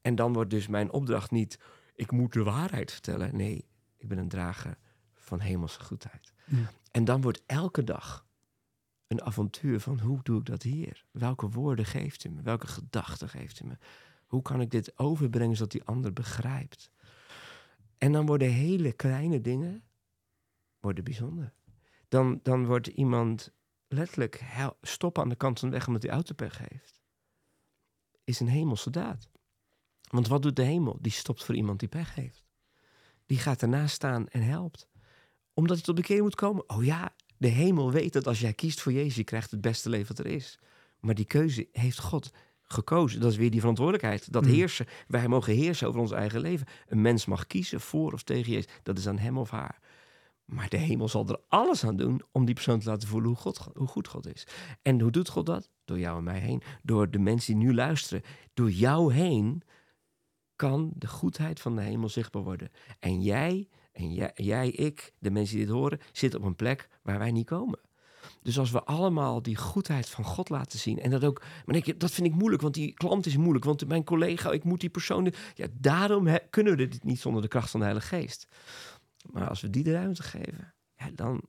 [0.00, 1.58] En dan wordt dus mijn opdracht niet,
[2.00, 3.36] ik moet de waarheid vertellen.
[3.36, 3.64] Nee,
[3.96, 4.78] ik ben een drager
[5.14, 6.32] van hemelse goedheid.
[6.46, 6.70] Ja.
[6.90, 8.26] En dan wordt elke dag
[9.06, 11.04] een avontuur van hoe doe ik dat hier?
[11.10, 12.42] Welke woorden geeft u me?
[12.42, 13.78] Welke gedachten geeft u me?
[14.26, 16.90] Hoe kan ik dit overbrengen zodat die ander begrijpt?
[17.98, 19.82] En dan worden hele kleine dingen
[20.78, 21.52] worden bijzonder.
[22.08, 23.52] Dan, dan wordt iemand
[23.88, 24.44] letterlijk
[24.82, 27.02] stoppen aan de kant van de weg omdat hij autopech heeft.
[28.24, 29.30] Is een hemelse daad.
[30.10, 30.98] Want wat doet de hemel?
[31.00, 32.44] Die stopt voor iemand die pech heeft.
[33.26, 34.88] Die gaat ernaast staan en helpt.
[35.54, 36.68] Omdat hij tot bekering moet komen.
[36.68, 39.88] Oh ja, de hemel weet dat als jij kiest voor Jezus, je krijgt het beste
[39.88, 40.58] leven wat er is.
[41.00, 42.30] Maar die keuze heeft God
[42.62, 43.20] gekozen.
[43.20, 44.32] Dat is weer die verantwoordelijkheid.
[44.32, 44.50] Dat Mm.
[44.50, 44.86] heersen.
[45.08, 46.66] Wij mogen heersen over ons eigen leven.
[46.88, 48.72] Een mens mag kiezen voor of tegen Jezus.
[48.82, 49.78] Dat is aan hem of haar.
[50.44, 53.38] Maar de hemel zal er alles aan doen om die persoon te laten voelen hoe,
[53.38, 54.46] God, hoe goed God is.
[54.82, 55.70] En hoe doet God dat?
[55.84, 56.62] Door jou en mij heen.
[56.82, 58.22] Door de mensen die nu luisteren.
[58.54, 59.62] Door jou heen
[60.60, 62.70] kan de goedheid van de hemel zichtbaar worden.
[62.98, 66.88] En jij, en jij, jij, ik, de mensen die dit horen, zitten op een plek
[67.02, 67.78] waar wij niet komen.
[68.42, 71.00] Dus als we allemaal die goedheid van God laten zien.
[71.00, 71.42] En dat ook.
[71.66, 73.64] Maar ik, dat vind ik moeilijk, want die klant is moeilijk.
[73.64, 75.32] Want mijn collega, ik moet die persoon.
[75.54, 78.46] Ja, daarom he, kunnen we dit niet zonder de kracht van de Heilige Geest.
[79.30, 81.42] Maar als we die de ruimte geven, ja, dan,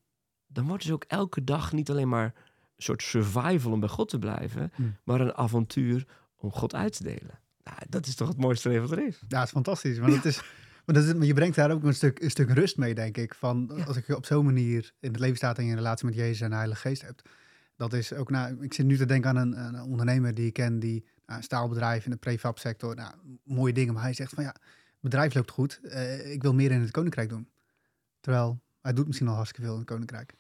[0.48, 2.34] dan wordt dus ook elke dag niet alleen maar
[2.76, 4.98] een soort survival om bij God te blijven, Hmm.
[5.04, 7.40] maar een avontuur om God uit te delen.
[7.64, 9.22] Nou, dat is toch het mooiste leven wat er is.
[9.28, 10.00] Ja, het is fantastisch.
[10.00, 10.38] Maar, dat is,
[10.86, 13.18] maar, dat is, maar je brengt daar ook een stuk, een stuk rust mee, denk
[13.18, 13.36] ik.
[13.36, 13.86] Van.
[13.86, 16.42] Als ik op zo'n manier in het leven staat en je een relatie met Jezus
[16.42, 17.30] en de Heilige Geest hebt.
[17.76, 20.54] Dat is ook, nou, ik zit nu te denken aan een, een ondernemer die ik
[20.54, 23.94] ken, die nou, een staalbedrijf in de prefabsector, nou, mooie dingen.
[23.94, 26.92] Maar hij zegt van ja, het bedrijf loopt goed, eh, ik wil meer in het
[26.92, 27.50] koninkrijk doen.
[28.20, 30.34] Terwijl hij doet misschien al hartstikke veel in het koninkrijk.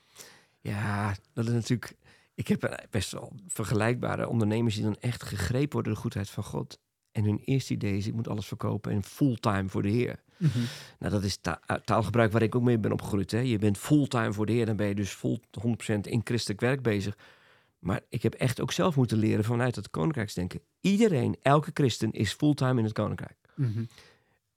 [0.59, 1.95] Ja, dat is natuurlijk.
[2.33, 6.43] Ik heb best wel vergelijkbare ondernemers die dan echt gegrepen worden door de goedheid van
[6.43, 6.79] God.
[7.11, 10.19] En hun eerste idee is, ik moet alles verkopen en fulltime voor de Heer.
[10.37, 10.59] Mhm.
[10.99, 13.31] Nou, dat is ta- uh, taalgebruik waar ik ook mee ben opgegroeid.
[13.31, 13.39] Hè.
[13.39, 16.81] Je bent fulltime voor de Heer, dan ben je dus vol 100% in christelijk werk
[16.81, 17.17] bezig.
[17.79, 20.61] Maar ik heb echt ook zelf moeten leren vanuit het koninkrijksdenken.
[20.81, 23.37] Iedereen, elke christen is fulltime in het koninkrijk.
[23.55, 23.83] Mhm.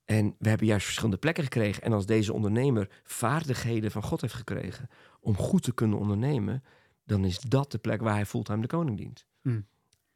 [0.05, 1.83] En we hebben juist verschillende plekken gekregen.
[1.83, 4.89] En als deze ondernemer vaardigheden van God heeft gekregen
[5.21, 6.63] om goed te kunnen ondernemen,
[7.05, 9.27] dan is dat de plek waar hij fulltime de koning dient.
[9.43, 9.67] Mm.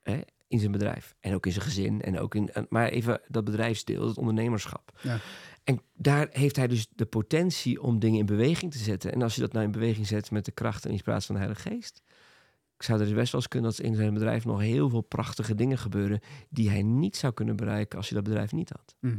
[0.02, 0.20] Hè?
[0.48, 1.14] In zijn bedrijf.
[1.20, 2.02] En ook in zijn gezin.
[2.02, 4.98] En ook in, maar even dat bedrijfsdeel, het ondernemerschap.
[5.02, 5.18] Ja.
[5.64, 9.12] En daar heeft hij dus de potentie om dingen in beweging te zetten.
[9.12, 11.40] En als je dat nou in beweging zet met de kracht en inspiratie van de
[11.40, 12.02] Heilige Geest.
[12.76, 15.00] Ik zou er dus best wel eens kunnen dat in zijn bedrijf nog heel veel
[15.00, 16.20] prachtige dingen gebeuren.
[16.48, 19.18] die hij niet zou kunnen bereiken als hij dat bedrijf niet had Mhm.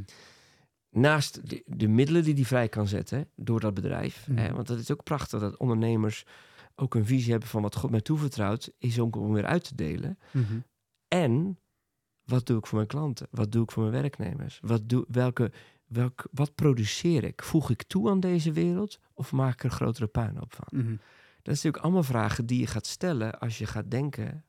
[0.90, 4.28] naast de, de middelen die hij vrij kan zetten door dat bedrijf.
[4.28, 4.38] Mhm.
[4.40, 6.26] Hè, want dat is ook prachtig dat ondernemers
[6.76, 9.76] ook een visie hebben van wat God mij toevertrouwt, is ook om weer uit te
[9.76, 10.20] delen.
[10.32, 10.60] Mhm.
[11.10, 11.60] En
[12.24, 13.28] wat doe ik voor mijn klanten?
[13.32, 14.60] Wat doe ik voor mijn werknemers?
[14.62, 15.52] Wat, doe, welke,
[15.86, 17.44] welk, wat produceer ik?
[17.44, 20.68] Voeg ik toe aan deze wereld of maak ik er grotere puinhoop van?
[20.80, 20.96] Mhm.
[21.42, 24.44] Dat is natuurlijk allemaal vragen die je gaat stellen als je gaat denken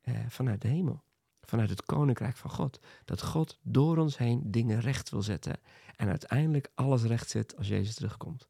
[0.00, 1.02] eh, vanuit de hemel.
[1.40, 2.78] Vanuit het koninkrijk van God.
[3.04, 5.56] Dat God door ons heen dingen recht wil zetten.
[5.96, 8.46] En uiteindelijk alles recht zet als Jezus terugkomt.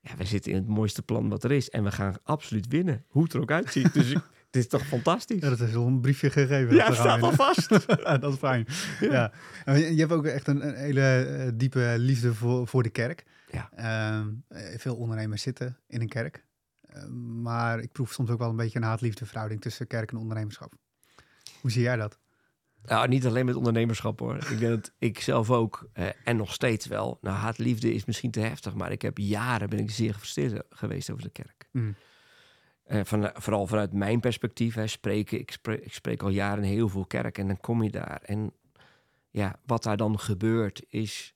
[0.00, 1.70] Ja, wij zitten in het mooiste plan wat er is.
[1.70, 3.04] En we gaan absoluut winnen.
[3.08, 3.92] Hoe het er ook uitziet.
[3.92, 5.40] Dus ik- het is toch fantastisch?
[5.40, 6.74] Ja, dat is al een briefje gegeven.
[6.74, 7.68] Ja, het staat al vast.
[8.20, 8.66] Dat is fijn.
[9.00, 9.32] Ja.
[9.64, 13.24] En Je hebt ook echt een, een hele eh, diepe liefde voor, voor de kerk.
[13.50, 13.70] Ja.
[13.76, 16.44] Ehm, eh, veel ondernemers zitten in een kerk.
[16.80, 17.06] Eh,
[17.42, 20.72] maar ik proef soms ook wel een beetje een haat-liefde verhouding tussen kerk en ondernemerschap.
[21.60, 22.18] Hoe zie jij dat?
[22.84, 24.36] Nou, niet alleen met ondernemerschap hoor.
[24.36, 27.18] Ik denk dat ik zelf ook, eh, en nog steeds wel.
[27.20, 31.10] Nou, haatliefde is misschien te heftig, maar ik heb jaren ben ik zeer gefrustreerd geweest
[31.10, 31.68] over de kerk.
[31.72, 31.94] Mm.
[32.84, 35.38] Eh, van, vooral vanuit mijn perspectief, spreken.
[35.38, 38.22] Ik spreek, ik spreek al jaren heel veel kerk en dan kom je daar.
[38.22, 38.52] En
[39.30, 41.34] ja, wat daar dan gebeurt is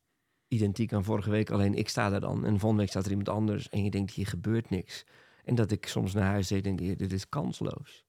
[0.49, 1.51] identiek aan vorige week.
[1.51, 3.69] Alleen ik sta daar dan en volgende week staat er iemand anders.
[3.69, 5.05] En je denkt, hier gebeurt niks.
[5.45, 8.05] En dat ik soms naar huis deed en denk, dit is kansloos.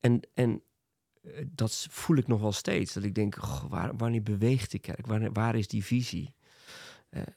[0.00, 0.62] En, en
[1.22, 2.92] eh, dat voel ik nog wel steeds.
[2.92, 5.06] Dat ik denk, goh, waar, wanneer beweegt de kerk?
[5.06, 6.34] Waar, waar is die visie?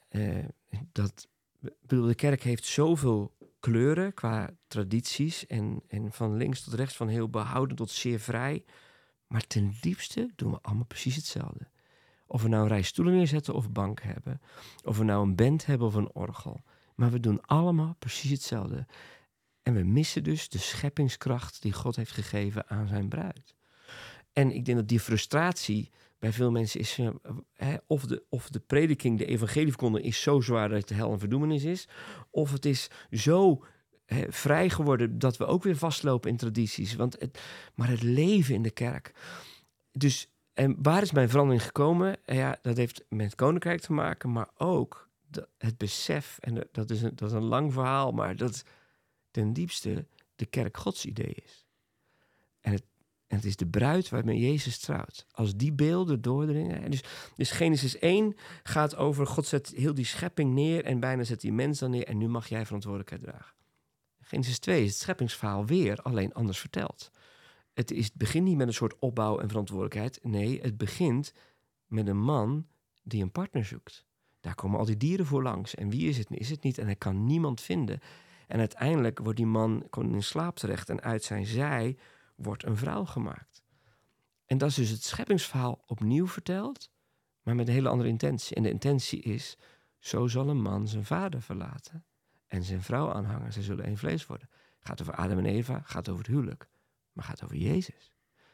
[0.08, 0.44] Eh,
[0.92, 1.28] dat,
[1.80, 5.46] bedoel, de kerk heeft zoveel kleuren qua tradities.
[5.46, 8.64] En, en van links tot rechts, van heel behouden tot zeer vrij.
[9.26, 11.68] Maar ten diepste doen we allemaal precies hetzelfde.
[12.26, 14.40] Of we nou een rij stoelen neerzetten of bank hebben.
[14.84, 16.62] Of we nou een band hebben of een orgel.
[16.94, 18.86] Maar we doen allemaal precies hetzelfde.
[19.62, 23.54] En we missen dus de scheppingskracht die God heeft gegeven aan zijn bruid.
[24.32, 25.90] En ik denk dat die frustratie
[26.22, 26.98] bij veel mensen is...
[26.98, 27.08] eh,
[27.54, 31.12] hè, of, de, of de prediking, de evangelieverkondiging is zo zwaar dat het de hel
[31.12, 31.88] en verdoemenis is.
[32.30, 33.64] Of het is zo
[34.06, 36.94] hè, vrij geworden dat we ook weer vastlopen in tradities.
[36.94, 37.40] Want het,
[37.74, 39.14] maar het leven in de kerk.
[39.92, 42.16] Dus en waar is mijn verandering gekomen?
[42.26, 45.08] Ja, dat heeft met koninkrijk te maken, maar ook
[45.58, 46.38] het besef.
[46.40, 48.62] En dat is, een, dat is een lang verhaal, maar dat
[49.30, 50.06] ten diepste
[50.36, 51.61] de kerk Gods idee is.
[53.32, 55.26] En het, is de bruid waarmee Jezus trouwt.
[55.30, 56.82] Als die beelden doordringen.
[56.82, 57.02] En dus,
[57.36, 61.52] dus Genesis 1 gaat over God zet heel die schepping neer en bijna zet die
[61.52, 63.54] mens dan neer en nu mag jij verantwoordelijkheid dragen.
[64.20, 67.10] Genesis 2 is het scheppingsverhaal weer, alleen anders verteld.
[67.72, 70.18] Het, is, het begint niet met een soort opbouw en verantwoordelijkheid.
[70.22, 71.32] Nee, het begint
[71.86, 72.66] met een man
[73.02, 74.04] die een partner zoekt.
[74.40, 75.74] Daar komen al die dieren voor langs.
[75.74, 76.30] En wie is het?
[76.30, 76.78] Is het niet?
[76.78, 78.00] En hij kan niemand vinden.
[78.46, 81.96] En uiteindelijk wordt die man in slaap terecht en uit zijn zij
[82.34, 83.62] wordt een vrouw gemaakt.
[84.46, 86.90] En dat is dus het scheppingsverhaal opnieuw verteld,
[87.42, 88.56] maar met een hele andere intentie.
[88.56, 89.58] En de intentie is,
[89.98, 92.04] zo zal een man zijn vader verlaten
[92.46, 93.52] en zijn vrouw aanhangen.
[93.52, 94.48] Ze zullen één vlees worden.
[94.80, 96.68] Gaat over Adam en Eva, gaat over het huwelijk,
[97.12, 98.12] maar gaat over Jezus.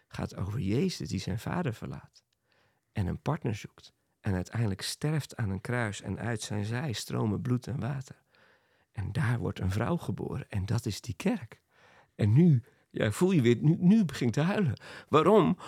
[0.08, 2.22] Gaat over Jezus die zijn vader verlaat
[2.98, 3.92] en een partner zoekt.
[4.20, 8.22] En uiteindelijk sterft aan een kruis en uit zijn zij stromen bloed en water.
[8.92, 11.60] En daar wordt een vrouw geboren en dat is die kerk.
[12.14, 14.80] En nu ja, voel je weer, nu, nu begin ik te huilen.
[15.08, 15.58] Waarom?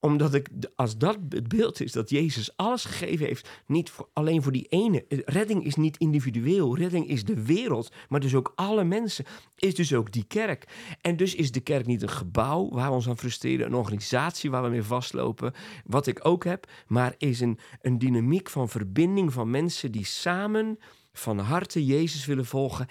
[0.00, 4.52] Omdat ik, als dat het beeld is dat Jezus alles gegeven heeft, niet alleen voor
[4.52, 5.04] die ene.
[5.08, 9.24] Redding is niet individueel, redding is de wereld, maar dus ook alle mensen,
[9.56, 10.68] is dus ook die kerk.
[11.00, 14.50] En dus is de kerk niet een gebouw waar we ons aan frustreren, een organisatie
[14.50, 15.52] waar we mee vastlopen,
[15.84, 20.78] wat ik ook heb, maar is een, een dynamiek van verbinding van mensen die samen
[21.12, 22.86] van harte Jezus willen volgen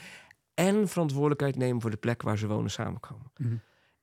[0.55, 3.31] en verantwoordelijkheid nemen voor de plek waar ze wonen samenkomen.
[3.37, 3.55] Mhm.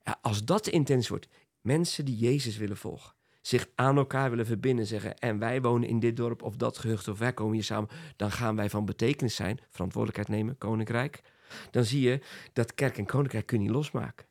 [0.04, 1.28] Ja, als dat de intentie wordt,
[1.60, 5.98] mensen die Jezus willen volgen, zich aan elkaar willen verbinden, zeggen en wij wonen in
[6.00, 9.34] dit dorp of dat gehucht of wij komen hier samen, dan gaan wij van betekenis
[9.34, 11.20] zijn, verantwoordelijkheid nemen, koninkrijk.
[11.70, 12.20] Dan zie je
[12.52, 14.26] dat kerk en koninkrijk kun je niet losmaken.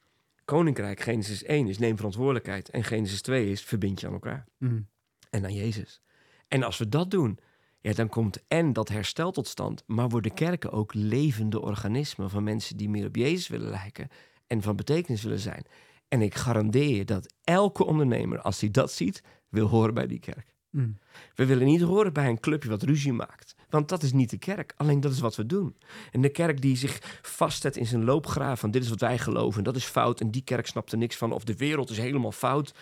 [0.46, 2.70] koninkrijk, Genesis 1, is neem verantwoordelijkheid.
[2.70, 4.88] En Genesis 2 is verbind je aan elkaar Mm.
[5.30, 6.02] en aan Jezus.
[6.48, 7.40] En als we dat doen,
[7.82, 12.44] ja, dan komt en dat herstel tot stand, maar worden kerken ook levende organismen van
[12.44, 14.08] mensen die meer op Jezus willen lijken
[14.48, 15.66] en van betekenis willen zijn.
[16.08, 20.20] En ik garandeer je dat elke ondernemer, als hij dat ziet, wil horen bij die
[20.20, 20.56] kerk.
[20.70, 20.98] Mm.
[21.36, 23.56] We willen niet horen bij een clubje wat ruzie maakt.
[23.70, 24.74] Want dat is niet de kerk.
[24.78, 25.78] Alleen dat is wat we doen.
[26.12, 29.58] En de kerk die zich vastzet in zijn loopgraaf van dit is wat wij geloven
[29.58, 31.98] en dat is fout en die kerk snapt er niks van of de wereld is
[31.98, 32.74] helemaal fout.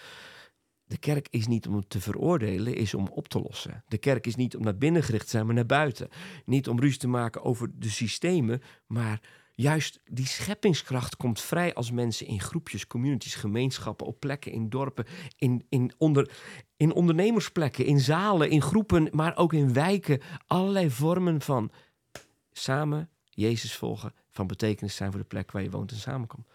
[0.90, 3.84] De kerk is niet om te veroordelen, is om op te lossen.
[3.88, 6.10] De kerk is niet om naar binnen gericht te zijn, maar naar buiten.
[6.46, 9.22] Niet om ruzie te maken over de systemen, maar
[9.56, 15.06] juist die scheppingskracht komt vrij als mensen in groepjes, communities, gemeenschappen, op plekken, in dorpen,
[15.38, 16.32] in, in, onder,
[16.78, 20.22] in ondernemersplekken, in zalen, in groepen, maar ook in wijken.
[20.48, 21.72] Allerlei vormen van
[22.52, 26.48] samen Jezus volgen, van betekenis zijn voor de plek waar je woont en samenkomt.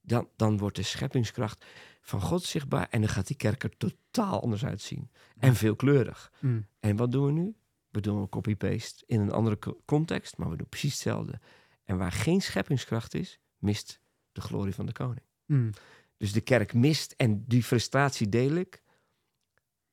[0.00, 1.64] Dan, dan wordt de scheppingskracht
[2.06, 5.10] van God zichtbaar en dan gaat die kerk er totaal anders uitzien.
[5.38, 6.32] En veelkleurig.
[6.40, 6.66] Mm.
[6.80, 7.54] En wat doen we nu?
[7.90, 11.40] We doen een copy-paste in een andere co- context, maar we doen precies hetzelfde.
[11.84, 14.00] En waar geen scheppingskracht is, mist
[14.32, 15.22] de glorie van de koning.
[15.46, 15.70] Mm.
[16.16, 18.82] Dus de kerk mist en die frustratie deel ik.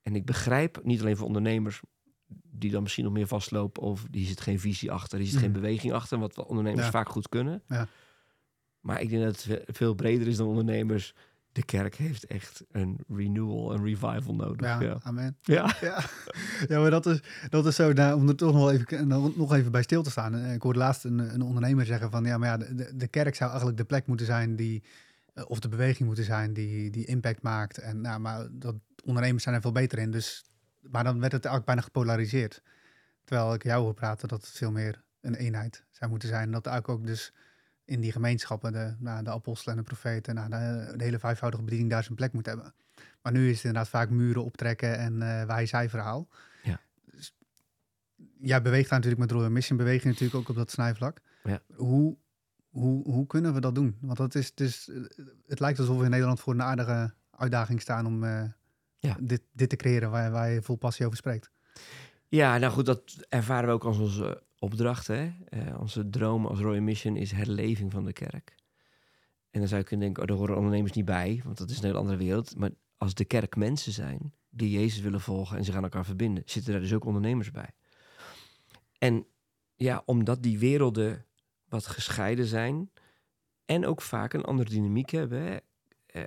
[0.02, 1.82] En ik begrijp, niet alleen voor ondernemers
[2.52, 5.52] die dan misschien nog meer vastlopen of die zit geen visie achter, die zit geen
[5.52, 5.60] Mhm.
[5.62, 6.92] beweging achter, wat ondernemers Ja.
[6.92, 7.64] vaak goed kunnen.
[7.68, 7.88] Ja.
[8.80, 11.14] Maar ik denk dat het ve- veel breder is dan ondernemers.
[11.54, 14.68] De kerk heeft echt een renewal, een revival nodig.
[14.68, 15.38] Ja, Ja, amen.
[15.42, 15.76] ja.
[15.82, 16.04] Ja,
[16.68, 19.54] ja maar dat is, dat is zo, nou, om er toch nog wel even, nog
[19.54, 20.36] even bij stil te staan.
[20.36, 23.08] Eh, Ik hoorde laatst een, een ondernemer zeggen van, ja, maar ja, de, de- de
[23.08, 24.84] kerk zou eigenlijk de plek moeten zijn die,
[25.34, 27.78] eh, of de beweging moeten zijn die, die impact maakt.
[27.78, 30.12] En nou, maar dat ondernemers zijn er veel beter in.
[30.12, 30.46] Dus,
[30.82, 32.62] maar dan werd het eigenlijk bijna gepolariseerd.
[33.24, 36.44] Terwijl ik jou hoor praten dat het veel meer een eenheid zou moeten zijn.
[36.46, 37.34] En dat eigenlijk ook dus
[37.86, 41.64] in die gemeenschappen, de, nou, de apostelen en de profeten, nou, de, de hele vijfvoudige
[41.64, 42.74] bediening daar zijn plek moet hebben.
[43.22, 46.28] Maar nu is het inderdaad vaak muren optrekken en eh wij-zij verhaal.
[46.64, 46.80] Ja.
[47.12, 47.36] Dus,
[48.40, 51.22] jij beweegt daar natuurlijk met Royal Mission, beweeg je natuurlijk ook op dat snijvlak.
[51.44, 51.62] Ja.
[51.76, 52.18] Hoe,
[52.70, 53.98] hoe, hoe kunnen we dat doen?
[54.02, 54.96] Want dat is, dus, eh,
[55.48, 58.44] het lijkt alsof we in Nederland voor een aardige uitdaging staan om eh,
[59.00, 59.18] Ja.
[59.20, 61.52] dit, dit te creëren waar, waar je vol passie over spreekt.
[62.28, 65.08] Ja, nou goed, dat ervaren we ook als onze opdracht.
[65.08, 65.32] Hè?
[65.46, 68.56] Eh, onze droom als Royal Mission is herleving van de kerk.
[69.52, 71.78] En dan zou je kunnen denken, oh, daar horen ondernemers niet bij, want dat is
[71.78, 72.56] een hele andere wereld.
[72.56, 76.44] Maar als de kerk mensen zijn die Jezus willen volgen en zich aan elkaar verbinden,
[76.46, 77.70] zitten daar dus ook ondernemers bij.
[78.98, 79.28] En
[79.76, 81.26] ja, omdat die werelden
[81.68, 82.92] wat gescheiden zijn
[83.66, 85.62] en ook vaak een andere dynamiek hebben.
[86.06, 86.24] Eh,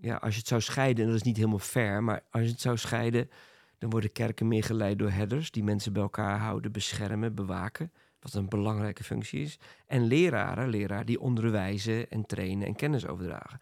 [0.00, 2.50] ja, als je het zou scheiden, en dat is niet helemaal fair, maar als je
[2.50, 3.30] het zou scheiden,
[3.78, 7.92] dan worden kerken meer geleid door herders die mensen bij elkaar houden, beschermen, bewaken.
[8.20, 9.58] Wat een belangrijke functie is.
[9.86, 13.58] En leraren, leraar die onderwijzen en trainen en kennis overdragen.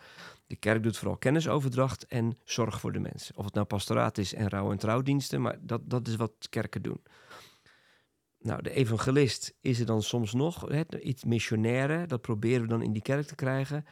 [0.46, 3.36] De kerk doet vooral kennisoverdracht en zorg voor de mensen.
[3.36, 6.82] Of het nou pastoraat is en rouw- en trouwdiensten, maar dat, dat is wat kerken
[6.82, 7.02] doen.
[8.38, 12.92] Nou, de evangelist is er dan soms nog, iets missionaire, dat proberen we dan in
[12.92, 13.84] die kerk te krijgen.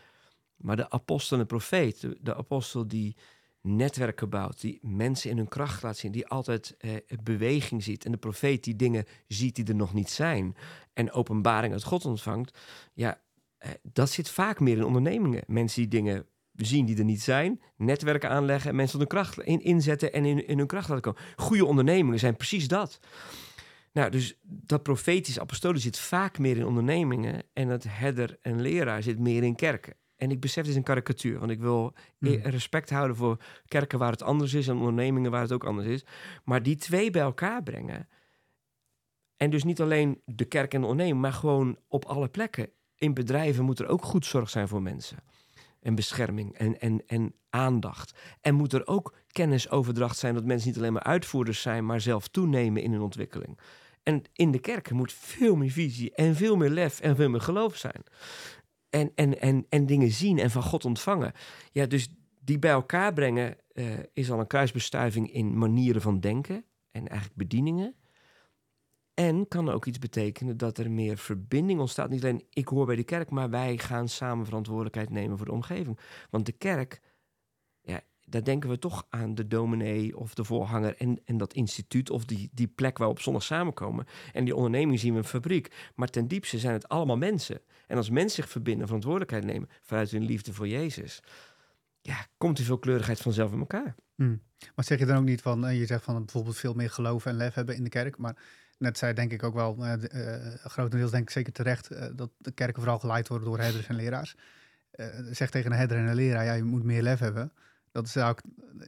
[0.57, 3.17] Maar de apostel en de profeet, de, de apostel die
[3.66, 8.05] netwerken bouwt, die mensen in hun kracht laat zien, die altijd eh, beweging ziet.
[8.05, 10.57] En de profeet die dingen ziet die er nog niet zijn.
[10.92, 12.59] En openbaring uit God ontvangt.
[12.94, 13.20] Ja,
[13.59, 15.42] eh, dat zit vaak meer in ondernemingen.
[15.46, 19.61] Mensen die dingen zien die er niet zijn, netwerken aanleggen en mensen hun kracht in,
[19.61, 21.20] inzetten en in, in hun kracht laten komen.
[21.37, 23.00] Goede ondernemingen zijn precies dat.
[23.92, 29.03] Nou, dus dat profetisch apostolie zit vaak meer in ondernemingen en het herder en leraar
[29.03, 29.96] zit meer in kerken.
[30.25, 32.35] En ik besef, het is een karikatuur, want ik wil Hmm.
[32.35, 35.87] eh, respect houden voor kerken waar het anders is en ondernemingen waar het ook anders
[35.87, 36.05] is.
[36.45, 38.09] Maar die twee bij elkaar brengen.
[39.37, 42.71] En dus niet alleen de kerk en de onderneming, maar gewoon op alle plekken.
[42.97, 45.19] In bedrijven moet er ook goed zorg zijn voor mensen.
[45.81, 48.15] En bescherming en, en, en aandacht.
[48.41, 52.29] En moet er ook kennisoverdracht zijn dat mensen niet alleen maar uitvoerders zijn, maar zelf
[52.29, 53.59] toenemen in hun ontwikkeling.
[54.03, 57.41] En in de kerken moet veel meer visie en veel meer lef en veel meer
[57.41, 58.03] geloof zijn.
[58.95, 61.33] En, en, en, en dingen zien en van God ontvangen.
[61.73, 62.09] Ja, dus
[62.41, 67.39] die bij elkaar brengen eh, is al een kruisbestuiving in manieren van denken en eigenlijk
[67.39, 67.95] bedieningen.
[69.15, 72.11] En kan ook iets betekenen dat er meer verbinding ontstaat.
[72.11, 75.53] Niet alleen ik hoor bij de kerk, maar wij gaan samen verantwoordelijkheid nemen voor de
[75.53, 75.99] omgeving.
[76.31, 77.01] Want de kerk,
[77.81, 82.11] ja, daar denken we toch aan de dominee of de voorhanger en, en dat instituut
[82.11, 84.07] of die, die plek waar we op zondag samenkomen.
[84.33, 85.91] En die onderneming zien we een fabriek.
[85.95, 87.61] Maar ten diepste zijn het allemaal mensen.
[87.87, 91.20] En als mensen zich verbinden, verantwoordelijkheid nemen vanuit hun liefde voor Jezus,
[92.01, 93.94] ja, komt die veelkleurigheid vanzelf in elkaar.
[94.14, 94.42] Hmm.
[94.75, 97.27] Maar zeg je dan ook niet van, eh, je zegt van bijvoorbeeld veel meer geloof
[97.27, 98.37] en lef hebben in de kerk, maar
[98.79, 102.53] net zei denk ik ook wel, de- eh, grotendeels denk ik zeker terecht, dat de
[102.53, 104.35] kerken vooral geleid worden door herders en leraars.
[105.31, 107.53] zegt tegen een herder en een leraar, ja, je moet meer lef hebben.
[107.92, 108.40] Dat is ook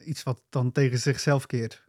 [0.04, 1.84] iets wat dan tegen zichzelf keert.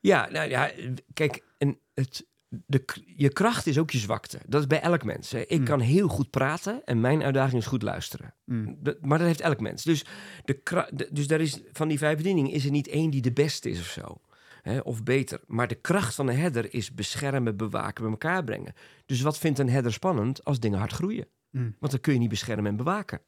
[0.00, 0.70] Ja, nou ja,
[1.14, 2.84] kijk, en het, de,
[3.16, 4.38] je kracht is ook je zwakte.
[4.46, 5.30] Dat is bij elk mens.
[5.30, 5.40] Hè.
[5.40, 5.64] Ik Mm.
[5.64, 8.34] kan heel goed praten en mijn uitdaging is goed luisteren.
[8.44, 8.76] Mm.
[8.80, 9.82] Dat- maar dat heeft elk mens.
[9.84, 10.04] Dus,
[10.44, 13.70] de, dus daar is, van die vijf bedieningen is er niet één die de beste
[13.70, 14.20] is of zo.
[14.62, 15.40] Hè, of beter.
[15.46, 18.74] Maar de kracht van een herder is beschermen, bewaken, bij elkaar brengen.
[19.06, 21.26] Dus wat vindt een herder spannend als dingen hard groeien?
[21.50, 21.76] Mm.
[21.78, 23.20] Want dan kun je niet beschermen en bewaken.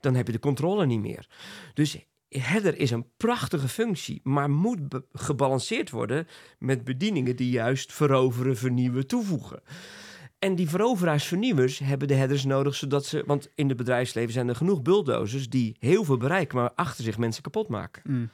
[0.00, 1.28] Dan heb je de controle niet meer.
[1.74, 4.80] Dus herder is een prachtige functie, maar moet
[5.12, 6.26] gebalanceerd worden
[6.58, 9.62] met bedieningen die juist veroveren, vernieuwen, toevoegen.
[10.38, 13.22] En die veroveraars, vernieuwers hebben de herders nodig, zodat ze.
[13.26, 17.18] Want in het bedrijfsleven zijn er genoeg bulldozers die heel veel bereiken, maar achter zich
[17.18, 18.02] mensen kapot maken.
[18.06, 18.30] Mm.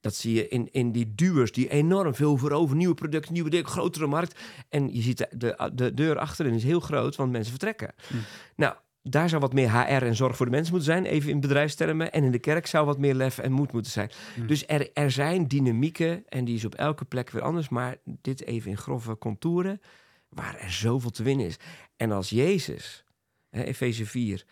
[0.00, 2.78] Dat zie je in, in die duwers die enorm veel veroveren.
[2.78, 4.40] Nieuwe producten, nieuwe dingen, grotere markt.
[4.68, 7.94] En je ziet de, de, de deur achterin is heel groot, want mensen vertrekken.
[8.12, 8.20] Mm.
[8.56, 8.74] Nou,
[9.10, 12.12] daar zou wat meer HR en zorg voor de mensen moeten zijn, even in bedrijfstermen.
[12.12, 14.10] En in de kerk zou wat meer lef en moed moeten zijn.
[14.36, 14.46] Mm.
[14.46, 17.68] Dus er, er zijn dynamieken en die is op elke plek weer anders.
[17.68, 19.80] Maar dit even in grove contouren,
[20.28, 21.56] waar er zoveel te winnen is.
[21.96, 23.04] En als Jezus,
[23.50, 24.44] Efeze 4,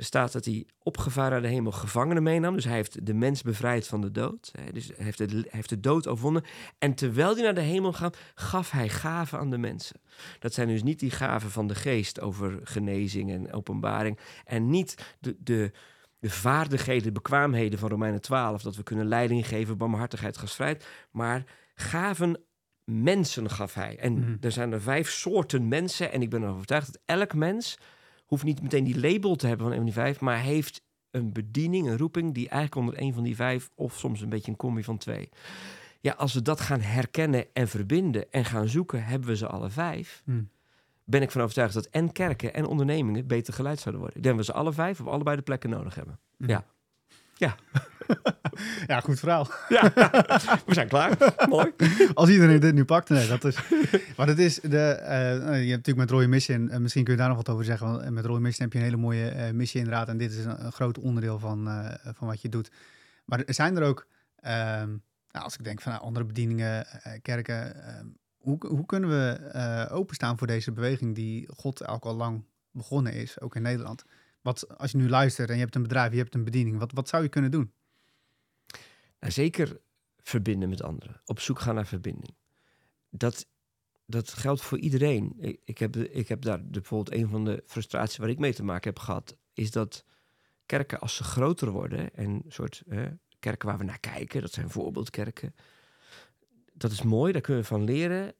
[0.00, 2.54] er staat dat hij opgevaren naar de hemel gevangenen meenam.
[2.54, 4.52] Dus hij heeft de mens bevrijd van de dood.
[4.72, 6.44] Dus hij heeft, de, hij heeft de dood overwonnen.
[6.78, 10.00] En terwijl hij naar de hemel gaat, gaf hij gaven aan de mensen.
[10.38, 14.18] Dat zijn dus niet die gaven van de geest over genezing en openbaring.
[14.44, 15.70] En niet de, de,
[16.18, 18.62] de vaardigheden, bekwaamheden van Romeinen 12.
[18.62, 20.86] Dat we kunnen leiding geven, barmhartigheid, gastvrijheid.
[21.10, 22.40] Maar gaven
[22.84, 23.98] mensen gaf hij.
[23.98, 24.36] En Mhm.
[24.40, 26.12] er zijn er vijf soorten mensen.
[26.12, 27.78] En ik ben ervan overtuigd dat elk mens
[28.30, 31.32] hoeft niet meteen die label te hebben van een van die vijf, maar heeft een
[31.32, 34.56] bediening, een roeping die eigenlijk onder een van die vijf of soms een beetje een
[34.56, 35.28] combi van twee.
[36.00, 39.70] Ja, als we dat gaan herkennen en verbinden en gaan zoeken, hebben we ze alle
[39.70, 40.22] vijf.
[40.24, 40.48] Mm.
[41.04, 44.18] Ben ik van overtuigd dat en kerken en ondernemingen beter geleid zouden worden.
[44.18, 46.18] Ik denk dat we ze alle vijf op allebei de plekken nodig hebben.
[46.36, 46.48] Mm.
[46.48, 46.64] Ja.
[47.40, 47.54] Ja.
[48.86, 49.46] Ja, goed verhaal.
[49.68, 49.92] Ja,
[50.66, 51.34] we zijn klaar.
[51.48, 51.72] Mooi.
[52.14, 53.56] Als iedereen dit nu pakt, nee, dat is.
[54.16, 54.78] Maar dat is de.
[54.78, 57.64] eh, je hebt natuurlijk met Roy Mission, eh, misschien kun je daar nog wat over
[57.64, 57.86] zeggen.
[57.92, 60.08] Want met Roy Mission heb je een hele mooie eh, missie inderdaad.
[60.08, 62.70] En dit is een, een groot onderdeel van, eh, van wat je doet.
[63.24, 64.88] Maar er zijn er ook, ehm,
[65.30, 67.84] nou, als ik denk van nou, andere bedieningen, eh, kerken.
[67.84, 68.06] ehm,
[68.38, 73.12] hoe, hoe kunnen we eh, openstaan voor deze beweging die God ook al lang begonnen
[73.12, 74.04] is, ook in Nederland?
[74.42, 76.92] Wat, als je nu luistert en je hebt een bedrijf, je hebt een bediening, wat,
[76.92, 77.72] wat zou je kunnen doen?
[79.20, 79.80] Nou, zeker
[80.16, 81.20] verbinden met anderen.
[81.24, 82.34] Op zoek gaan naar verbinding.
[83.10, 83.46] Dat,
[84.06, 85.34] dat geldt voor iedereen.
[85.38, 88.64] Ik, ik, heb, ik heb daar bijvoorbeeld een van de frustraties waar ik mee te
[88.64, 90.04] maken heb gehad, is dat
[90.66, 92.82] kerken als ze groter worden en soort
[93.38, 95.54] kerken waar we naar kijken, dat zijn voorbeeldkerken.
[96.72, 98.34] Dat is mooi, daar kunnen we van leren.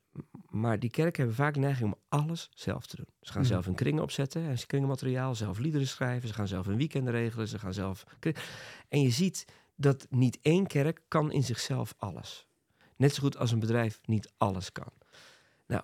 [0.51, 3.07] Maar die kerken hebben vaak de neiging om alles zelf te doen.
[3.21, 3.51] Ze gaan Mhm.
[3.51, 7.49] zelf een kringen opzetten, en kringenmateriaal, zelf liederen schrijven, ze gaan zelf een weekend regelen,
[7.49, 8.05] ze gaan zelf.
[8.89, 9.45] En je ziet
[9.77, 12.47] dat niet één kerk kan in zichzelf alles.
[12.97, 14.93] Net zo goed als een bedrijf niet alles kan.
[15.67, 15.83] Nou,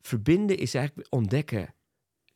[0.00, 1.74] verbinden is eigenlijk ontdekken.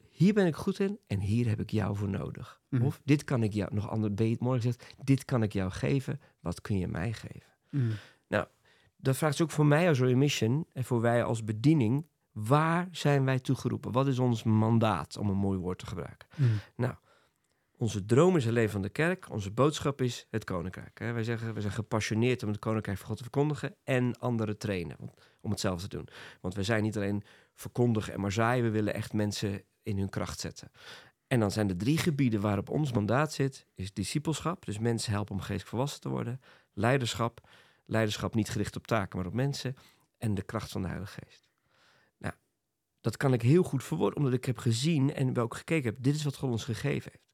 [0.09, 2.61] Hier ben ik goed in en hier heb ik jou voor nodig.
[2.69, 2.85] Mhm.
[2.85, 5.53] Of dit kan ik jou, nog ander, ben je het morgen gezegd, dit kan ik
[5.53, 7.53] jou geven, wat kun je mij geven?
[7.71, 7.91] Mm.
[9.05, 13.25] Dat vraagt ook voor mij als Royal Mission en voor wij als bediening, waar zijn
[13.25, 13.93] wij toegeroepen?
[13.93, 16.29] Wat is ons mandaat, om een mooi woord te gebruiken?
[16.37, 16.99] Mm.
[17.77, 19.31] Onze droom is het leven van de kerk.
[19.31, 20.99] Onze boodschap is het koninkrijk.
[20.99, 21.13] Hè?
[21.13, 24.97] Wij zeggen, we zijn gepassioneerd om het koninkrijk van God te verkondigen en anderen trainen
[24.99, 26.09] om- om hetzelfde te doen.
[26.41, 27.23] Want we zijn niet alleen
[27.55, 30.71] verkondigen en maar zaaien, we willen echt mensen in hun kracht zetten.
[31.27, 33.67] En dan zijn er drie gebieden waarop ons mandaat zit.
[33.75, 36.41] Is discipelschap, dus mensen helpen om geestelijk volwassen te worden.
[36.73, 37.49] Leiderschap,
[37.85, 39.77] leiderschap niet gericht op taken, maar op mensen.
[40.19, 41.49] En de kracht van de Heilige Geest.
[42.19, 42.35] Nou,
[43.01, 46.03] dat kan ik heel goed verwoorden, omdat ik heb gezien en ook gekeken heb.
[46.03, 47.25] Dit is wat God ons gegeven heeft.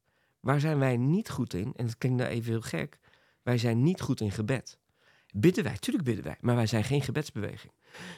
[0.40, 1.72] Waar zijn wij niet goed in?
[1.76, 2.98] En dat klinkt nou even heel gek.
[3.42, 4.78] Wij zijn niet goed in gebed.
[5.34, 5.78] Bidden wij?
[5.78, 6.36] Tuurlijk bidden wij.
[6.40, 7.72] Maar wij zijn geen gebedsbeweging.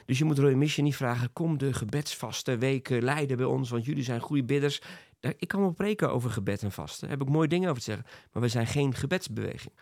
[0.06, 1.32] Dus je moet Royal Mission niet vragen...
[1.32, 3.70] kom de gebedsvaste weken leiden bij ons...
[3.70, 4.82] want jullie zijn goede bidders.
[5.20, 7.08] Ik kan wel preken over gebed en vasten.
[7.08, 8.06] Daar heb ik mooie dingen over te zeggen.
[8.32, 9.72] Maar we zijn geen gebedsbeweging.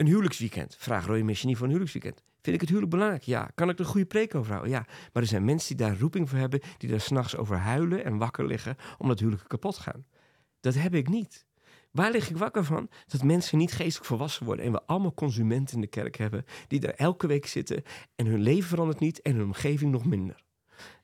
[0.00, 0.76] Een huwelijksweekend.
[0.78, 2.22] Vraag Mission niet voor een huwelijksweekend.
[2.40, 3.22] Vind ik het huwelijk belangrijk?
[3.22, 3.50] Ja.
[3.54, 4.72] Kan ik er een goede preek over houden?
[4.72, 4.86] Ja.
[5.12, 6.60] Maar er zijn mensen die daar roeping voor hebben...
[6.78, 8.76] die daar s'nachts over huilen en wakker liggen...
[8.98, 10.06] omdat huwelijken kapot gaan.
[10.60, 11.46] Dat heb ik niet.
[11.90, 12.88] Waar lig ik wakker van?
[13.06, 14.64] Dat mensen niet geestelijk volwassen worden.
[14.64, 16.44] En we allemaal consumenten in de kerk hebben.
[16.68, 17.82] die er elke week zitten.
[18.16, 19.22] en hun leven verandert niet.
[19.22, 20.42] en hun omgeving nog minder.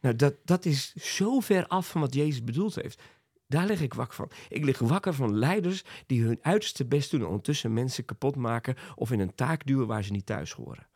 [0.00, 3.02] Nou, dat, dat is zo ver af van wat Jezus bedoeld heeft.
[3.48, 4.30] Daar lig ik wakker van.
[4.48, 7.20] Ik lig wakker van leiders die hun uiterste best doen.
[7.20, 8.74] en ondertussen mensen kapot maken.
[8.94, 10.86] of in een taak duwen waar ze niet thuis horen.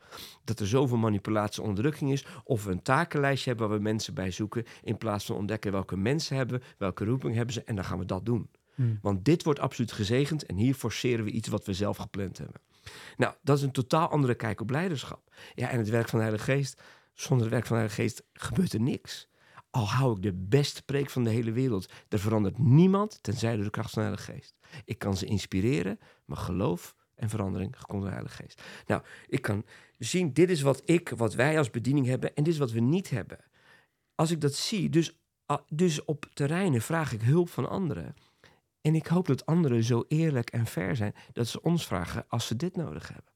[0.44, 2.26] Dat er zoveel manipulatie en onderdrukking is.
[2.44, 4.64] Of we een takenlijstje hebben waar we mensen bij zoeken.
[4.82, 6.62] in plaats van ontdekken welke mensen hebben.
[6.78, 7.64] welke roeping hebben ze.
[7.64, 8.50] en dan gaan we dat doen.
[8.74, 8.98] Mm.
[9.02, 12.60] Want dit wordt absoluut gezegend en hier forceren we iets wat we zelf gepland hebben.
[13.16, 15.34] Nou, dat is een totaal andere kijk op leiderschap.
[15.54, 16.82] Ja, en het werk van de Heilige Geest,
[17.14, 19.28] zonder het werk van de Heilige Geest gebeurt er niks.
[19.70, 23.64] Al hou ik de beste preek van de hele wereld, er verandert niemand tenzij door
[23.64, 24.58] de kracht van de Heilige Geest.
[24.84, 28.62] Ik kan ze inspireren, maar geloof en verandering komt door de Heilige Geest.
[28.86, 29.64] Nou, ik kan
[29.98, 32.80] zien, dit is wat ik, wat wij als bediening hebben en dit is wat we
[32.80, 33.38] niet hebben.
[34.14, 35.20] Als ik dat zie, dus,
[35.68, 38.14] dus op terreinen vraag ik hulp van anderen.
[38.80, 42.46] En ik hoop dat anderen zo eerlijk en fair zijn dat ze ons vragen als
[42.46, 43.29] ze dit nodig hebben.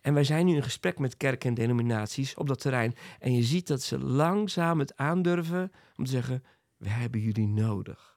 [0.00, 2.94] En wij zijn nu in gesprek met kerken en denominaties op dat terrein.
[3.18, 6.44] En je ziet dat ze langzaam het aandurven om te zeggen:
[6.76, 8.12] We hebben jullie nodig.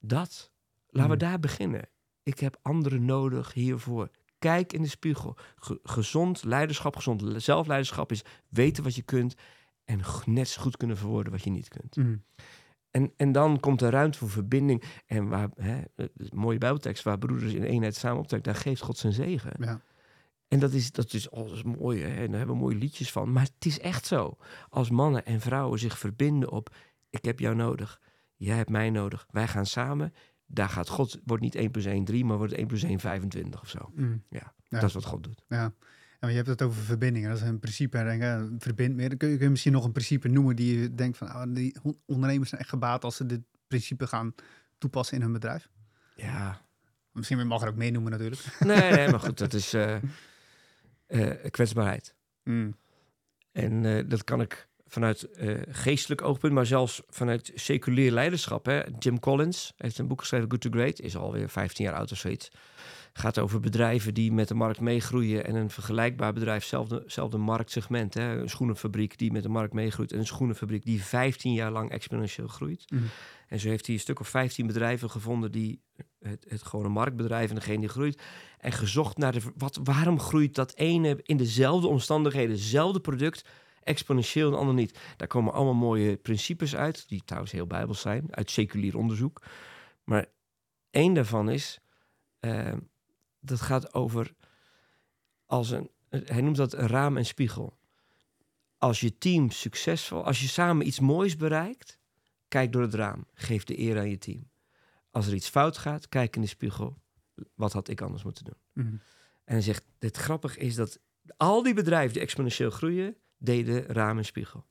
[0.00, 0.50] Dat,
[0.86, 1.28] laten we Hmm.
[1.30, 1.88] daar beginnen.
[2.22, 4.10] Ik heb anderen nodig hiervoor.
[4.38, 5.36] Kijk in de spiegel.
[5.56, 9.34] Ge- gezond leiderschap, gezond le- zelfleiderschap is weten wat je kunt
[9.84, 11.96] en net zo goed kunnen verwoorden wat je niet kunt.
[11.96, 12.22] Mm.
[12.90, 14.82] En, en dan komt er ruimte voor verbinding.
[15.06, 15.80] En waar, hè,
[16.34, 19.52] mooie bijbeltekst, waar broeders in eenheid samen optrekken, daar geeft God zijn zegen.
[19.58, 19.80] Ja.
[20.48, 22.08] En dat is, dat is, oh, dat is mooi, hè?
[22.08, 23.32] en daar hebben we mooie liedjes van.
[23.32, 24.36] Maar het is echt zo.
[24.68, 26.74] Als mannen en vrouwen zich verbinden op,
[27.10, 28.00] ik heb jou nodig,
[28.36, 30.12] jij hebt mij nodig, wij gaan samen.
[30.46, 33.60] Daar gaat God, wordt niet 1 plus 1 3, maar wordt 1 plus 1 25
[33.60, 33.90] of zo.
[33.94, 34.22] Mm.
[34.28, 34.80] Ja, Ja.
[34.80, 35.44] dat is wat God doet.
[35.48, 35.72] Ja.
[36.20, 37.28] Je hebt het over verbindingen.
[37.28, 38.02] Dat is een principe.
[38.04, 39.16] Denk ik, verbind meer.
[39.16, 41.28] Kun je, kun je misschien nog een principe noemen die je denkt van...
[41.28, 44.34] Oh, die on- ondernemers zijn echt gebaat als ze dit principe gaan
[44.78, 45.68] toepassen in hun bedrijf.
[46.16, 46.60] Ja,
[47.12, 48.42] Misschien mag er ook mee noemen natuurlijk.
[48.60, 49.96] nee, nee, maar goed, dat is eh,
[51.06, 52.14] eh, kwetsbaarheid.
[52.44, 52.76] Mm.
[53.52, 58.66] En eh, dat kan ik vanuit eh, geestelijk oogpunt, maar zelfs vanuit seculier leiderschap.
[58.66, 58.82] Hè.
[58.98, 62.18] Jim Collins heeft een boek geschreven, Good to Great, is alweer 15 jaar oud of
[62.18, 62.50] zoiets.
[63.12, 68.14] Gaat over bedrijven die met de markt meegroeien en een vergelijkbaar bedrijf, zelfde, zelfde marktsegment.
[68.14, 68.40] Hè.
[68.40, 72.48] Een schoenenfabriek die met de markt meegroeit en een schoenenfabriek die 15 jaar lang exponentieel
[72.48, 72.90] groeit.
[72.90, 73.02] Mhm.
[73.48, 75.82] En zo heeft hij een stuk of 15 bedrijven gevonden die
[76.18, 78.22] het, het gewone marktbedrijf en degene die groeit.
[78.58, 83.48] En gezocht naar de, wat, waarom groeit dat ene in dezelfde omstandigheden, hetzelfde product,
[83.82, 84.98] exponentieel en de ander niet.
[85.16, 89.42] Daar komen allemaal mooie principes uit, die trouwens heel bijbels zijn, uit seculier onderzoek.
[90.04, 90.26] Maar
[90.90, 91.80] één daarvan is,
[92.40, 92.72] eh,
[93.40, 94.34] dat gaat over
[95.46, 97.76] als een, hij noemt dat een raam en spiegel.
[98.78, 101.98] Als je team succesvol, als je samen iets moois bereikt,
[102.48, 104.50] kijk door het raam, geef de eer aan je team.
[105.10, 106.98] Als er iets fout gaat, kijk in de spiegel,
[107.54, 108.58] wat had ik anders moeten doen?
[108.72, 109.00] Mm.
[109.44, 110.98] En hij zegt, het grappige is dat
[111.36, 114.66] al die bedrijven die exponentieel groeien, deden raam en spiegel.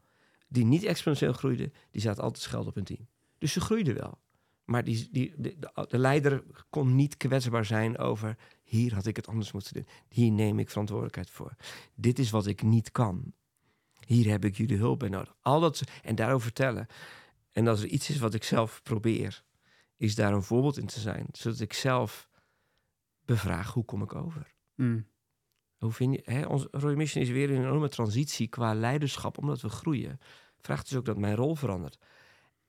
[0.47, 3.07] Die niet exponentieel groeiden, die zaten altijd scheld op hun team.
[3.37, 4.19] Dus ze groeiden wel.
[4.67, 8.37] Maar die, die, de, de, de leider kon niet kwetsbaar zijn over...
[8.63, 9.87] hier had ik het anders moeten doen.
[10.07, 11.55] Hier neem ik verantwoordelijkheid voor.
[11.95, 13.33] Dit is wat ik niet kan.
[14.05, 15.35] Hier heb ik jullie hulp bij nodig.
[15.41, 16.87] Al dat, en daarover vertellen.
[17.51, 19.43] En als er iets is wat ik zelf probeer...
[19.97, 21.27] is daar een voorbeeld in te zijn.
[21.31, 22.29] Zodat ik zelf
[23.25, 24.53] bevraag, hoe kom ik over?
[24.75, 25.07] Mm.
[25.77, 29.37] Hoe vind je, hè, ons Royal Mission is weer in een enorme transitie qua leiderschap,
[29.37, 30.19] omdat we groeien.
[30.57, 31.97] Vraagt dus ook dat mijn rol verandert.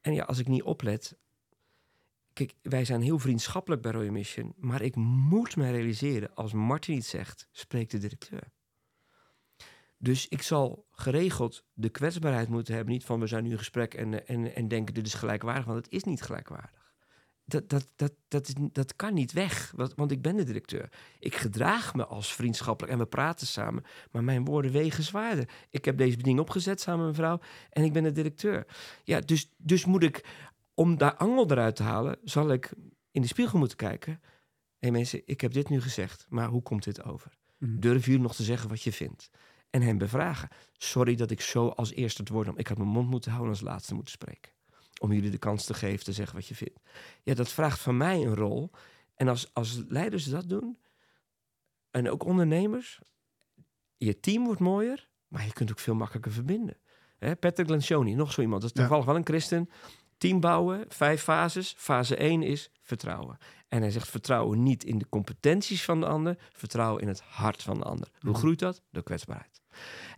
[0.01, 1.19] En ja, als ik niet oplet.
[2.63, 7.09] Wij zijn heel vriendschappelijk bij Royal Mission, maar ik moet me realiseren, als Martin iets
[7.09, 8.51] zegt, spreekt de directeur.
[9.99, 13.95] Dus ik zal geregeld de kwetsbaarheid moeten hebben, niet van we zijn nu in gesprek
[13.95, 16.87] en, eh, en, en denken dit is gelijkwaardig, want het is niet gelijkwaardig.
[17.45, 20.89] Dat, dat, dat, dat, is, dat kan niet weg, want, want ik ben de directeur.
[21.19, 25.49] Ik gedraag me als vriendschappelijk en we praten samen, maar mijn woorden wegen zwaarder.
[25.71, 28.67] Ik heb deze bediening opgezet samen met en ik ben de directeur.
[29.05, 30.25] Ja, dus, dus moet ik,
[30.79, 32.73] om daar angel eruit te halen, zal ik
[33.11, 34.13] in de spiegel moeten kijken.
[34.13, 34.29] Hé
[34.79, 37.39] hey mensen, ik heb dit nu gezegd, maar hoe komt dit over?
[37.59, 37.81] Mm.
[37.81, 39.31] Durf jullie nog te zeggen wat je vindt?
[39.71, 40.49] En hem bevragen.
[40.73, 42.59] Sorry dat ik zo als eerste het woord nam.
[42.59, 44.53] Ik had mijn mond moeten houden en als laatste moeten spreken.
[45.01, 46.81] Om jullie de kans te geven te zeggen wat je vindt.
[47.23, 48.71] Ja, dat vraagt van mij een rol.
[49.15, 50.79] En als, als leiders dat doen,
[51.91, 53.01] en ook ondernemers,
[53.97, 56.77] je team wordt mooier, maar je kunt ook veel makkelijker verbinden.
[57.19, 58.83] Hè, Patrick Lencioni, nog zo iemand, dat is Ja.
[58.83, 59.71] toevallig wel een christen.
[60.19, 61.75] Team bouwen, vijf fases.
[61.77, 63.39] Fase 1 is vertrouwen.
[63.69, 67.63] En hij zegt vertrouwen niet in de competenties van de ander, vertrouwen in het hart
[67.63, 68.09] van de ander.
[68.21, 68.39] Hoe Mhm.
[68.39, 68.83] groeit dat?
[68.91, 69.61] Door kwetsbaarheid.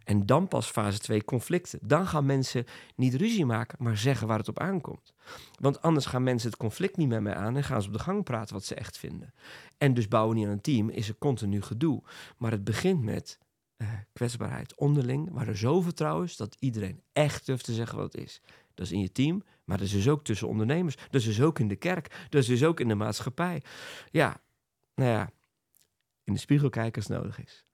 [0.04, 1.78] En dan pas fase 2 conflicten.
[1.82, 2.64] Dan gaan mensen
[2.96, 5.12] niet ruzie maken, maar zeggen waar het op aankomt.
[5.58, 7.98] Want anders gaan mensen het conflict niet met mij aan en gaan ze op de
[8.02, 9.34] gang praten wat ze echt vinden.
[9.78, 12.02] En dus bouwen niet aan een team, is er continu gedoe.
[12.38, 13.38] Maar het begint met
[13.76, 18.12] eh, kwetsbaarheid onderling, waar er zo vertrouwen is dat iedereen echt durft te zeggen wat
[18.12, 18.40] het is.
[18.80, 20.96] Dat is in je team, maar dat is dus ook tussen ondernemers.
[20.96, 22.26] Dat is dus ook in de kerk.
[22.28, 23.62] Dat is dus ook in de maatschappij.
[24.10, 24.40] Ja,
[24.94, 25.30] nou ja,
[26.24, 27.66] in de spiegel kijken als het nodig is.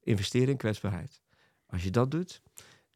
[0.00, 1.22] Investeren in kwetsbaarheid.
[1.66, 2.42] Als je dat doet,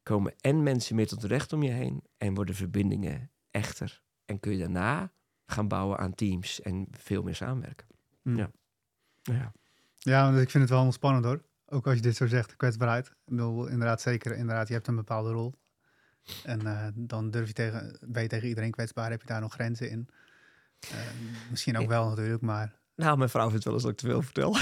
[0.02, 4.02] komen en mensen meer tot recht om je heen en worden verbindingen echter.
[4.24, 5.12] En kun je daarna
[5.46, 7.86] gaan bouwen aan teams en veel meer samenwerken.
[8.22, 8.36] Mm.
[8.36, 8.50] Ja.
[9.22, 9.52] Ja.
[9.98, 11.42] Ja, want ik vind het wel ontspannend hoor.
[11.66, 13.06] Ook als je dit zo zegt, kwetsbaarheid.
[13.06, 14.36] Ik bedoel, inderdaad, zeker.
[14.36, 15.54] Inderdaad, je hebt een bepaalde rol.
[16.44, 19.10] En eh, dan durf je tegen, ben je tegen iedereen kwetsbaar.
[19.10, 20.08] Heb je daar nog grenzen in?
[20.80, 20.96] Eh,
[21.50, 22.76] misschien ook wel natuurlijk, maar...
[22.96, 24.56] Nou, mijn vrouw vindt wel eens dat ik te veel vertel.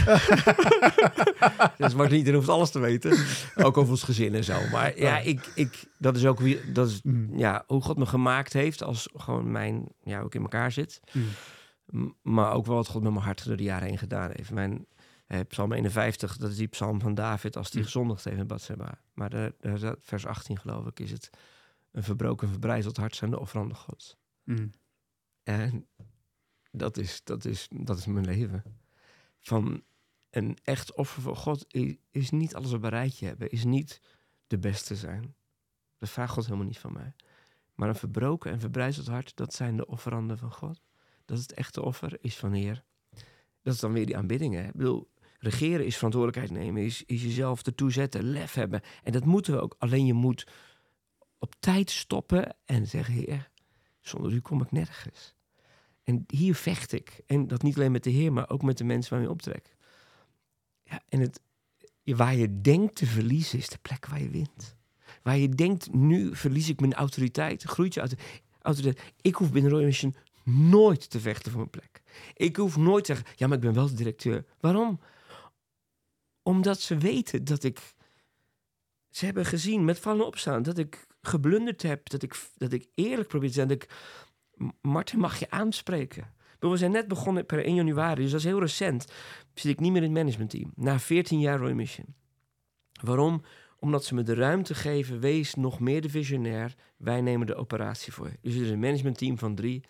[1.87, 3.19] dus maar niet, hoeft alles te weten.
[3.55, 4.69] Ook over ons gezin en zo.
[4.73, 7.39] Maar ja, ik, ik, dat is ook wie, dat is, Mm.
[7.39, 11.01] ja, hoe God me gemaakt heeft als gewoon mijn, ja, ook in elkaar zit.
[11.13, 12.15] Mm.
[12.23, 14.51] Maar ook wel wat God met mijn hart door de jaren heen gedaan heeft.
[14.51, 14.87] Mijn
[15.27, 17.85] eh, Psalm 51, dat is die psalm van David als die Mm.
[17.87, 18.99] gezondigd heeft in Bathsheba.
[19.15, 21.31] Maar daar, daar staat- vers 18 geloof ik, is het
[21.97, 24.17] een verbroken, verbrijzeld hart zijn de offeranden Gods.
[24.45, 24.71] Mm.
[25.43, 25.89] En
[26.71, 28.63] dat is, dat is, dat is mijn leven.
[29.41, 29.83] Van
[30.31, 33.51] een echt offer voor God is, is niet alles op een rijtje hebben.
[33.51, 34.01] Is niet
[34.47, 35.35] de beste zijn.
[35.99, 37.15] Dat vraagt God helemaal niet van mij.
[37.75, 40.81] Maar een verbroken en verbrijzeld hart, dat zijn de offeranden van God.
[41.25, 42.85] Dat is het echte offer, is van Heer.
[43.63, 44.55] Dat is dan weer die aanbidding.
[44.55, 44.67] Hè?
[44.67, 48.81] Ik bedoel, regeren is verantwoordelijkheid nemen, is, is jezelf ertoe zetten, lef hebben.
[49.03, 49.75] En dat moeten we ook.
[49.79, 50.47] Alleen je moet
[51.39, 53.51] op tijd stoppen en zeggen, Heer,
[54.01, 55.35] zonder u kom ik nergens.
[56.03, 57.21] En hier vecht ik.
[57.27, 59.77] En dat niet alleen met de Heer, maar ook met de mensen waarmee je optrek.
[60.83, 61.41] Ja, en het,
[62.05, 64.77] waar je denkt te verliezen, is de plek waar je wint.
[65.23, 68.17] Waar je denkt, nu verlies ik mijn autoriteit, groeit je auto-
[68.61, 69.15] autoriteit.
[69.21, 70.15] Ik hoef binnen Royal Mission
[70.45, 72.03] nooit te vechten voor mijn plek.
[72.35, 74.45] Ik hoef nooit te zeggen, ja, maar ik ben wel de directeur.
[74.61, 75.01] Waarom?
[76.43, 77.95] Omdat ze weten dat ik...
[79.11, 82.09] Ze hebben gezien met vallen opstaan dat ik geblunderd heb.
[82.09, 83.69] Dat ik, dat ik eerlijk probeer te zijn.
[83.69, 83.89] Dat ik
[84.81, 86.35] Martin, mag je aanspreken?
[86.59, 89.13] We zijn net begonnen per 1 januari, dus dat is heel recent.
[89.55, 90.73] Zit ik niet meer in het managementteam.
[90.75, 92.15] Na 14 jaar Roy Mission.
[93.03, 93.43] Waarom?
[93.79, 96.75] Omdat ze me de ruimte geven, wees nog meer de visionair.
[96.97, 98.39] Wij nemen de operatie voor je.
[98.41, 99.85] Dus er is een managementteam van drie.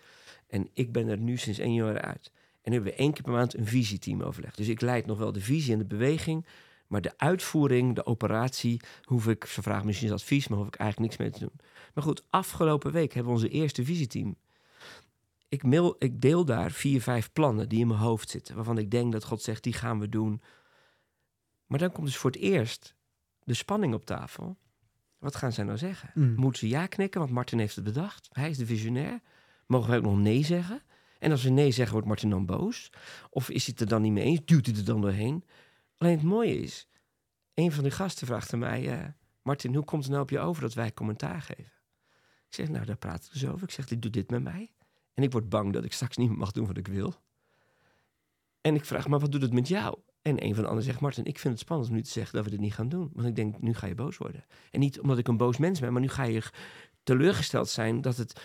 [0.47, 2.31] En ik ben er nu sinds 1 januari uit.
[2.61, 4.55] En nu hebben we één keer per maand een visieteam overleg.
[4.55, 6.45] Dus ik leid nog wel de visie en de beweging.
[6.87, 10.75] Maar de uitvoering, de operatie, hoef ik, ze vragen misschien eens advies, maar hoef ik
[10.75, 11.67] eigenlijk niks mee te doen.
[11.93, 14.37] Maar goed, afgelopen week hebben we onze eerste visieteam
[15.49, 18.55] ik, mail, ik deel daar vier, vijf plannen die in mijn hoofd zitten.
[18.55, 20.41] Waarvan ik denk dat God zegt, die gaan we doen.
[21.65, 22.95] Maar dan komt dus voor het eerst
[23.43, 24.57] de spanning op tafel.
[25.17, 26.11] Wat gaan zij nou zeggen?
[26.13, 26.35] Mm.
[26.35, 28.29] Moeten ze ja knikken, want Martin heeft het bedacht.
[28.31, 29.21] Hij is de visionair.
[29.67, 30.81] Mogen wij ook nog nee zeggen?
[31.19, 32.91] En als we nee zeggen, wordt Martin dan boos?
[33.29, 34.45] Of is hij het er dan niet mee eens?
[34.45, 35.43] Duwt hij er dan doorheen?
[35.97, 36.87] Alleen het mooie is,
[37.53, 38.99] een van de gasten vraagt mij...
[38.99, 39.07] eh,
[39.41, 41.71] Martin, hoe komt het nou op je over dat wij commentaar geven?
[42.47, 43.63] Ik zeg, nou, daar praten we dus over.
[43.63, 44.71] Ik zeg, dit doet dit met mij.
[45.13, 47.13] En ik word bang dat ik straks niet mag doen wat ik wil.
[48.61, 49.97] En ik vraag, maar wat doet het met jou?
[50.21, 52.35] En een van de anderen zegt, Martin, ik vind het spannend om nu te zeggen
[52.35, 53.09] dat we dit niet gaan doen.
[53.13, 54.45] Want ik denk, nu ga je boos worden.
[54.71, 56.43] En niet omdat ik een boos mens ben, maar nu ga je
[57.03, 58.41] teleurgesteld zijn dat het...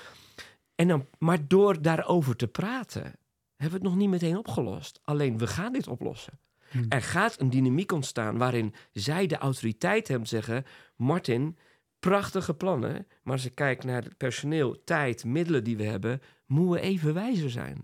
[0.75, 3.19] En dan, maar door daarover te praten, hebben
[3.57, 5.01] we het nog niet meteen opgelost.
[5.03, 6.39] Alleen, we gaan dit oplossen.
[6.73, 6.87] Hmm.
[6.89, 10.65] Er gaat een dynamiek ontstaan waarin zij de autoriteit hebben zeggen...
[10.97, 11.57] Martin,
[12.01, 16.23] prachtige plannen, maar als ik kijk naar het personeel, tijd, middelen die we hebben...
[16.47, 17.81] moeten we even wijzer zijn.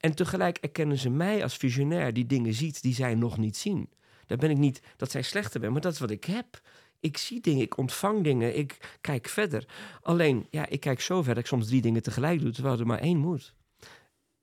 [0.00, 3.88] En tegelijk erkennen ze mij als visionair die dingen ziet die zij nog niet zien.
[4.26, 6.60] Daar ben ik niet dat zij slechter ben, maar dat is wat ik heb.
[7.00, 9.68] Ik zie dingen, ik ontvang dingen, ik kijk verder.
[10.02, 12.86] Alleen, ja, ik kijk zo ver dat ik soms drie dingen tegelijk doe, terwijl er
[12.86, 13.54] maar één moet.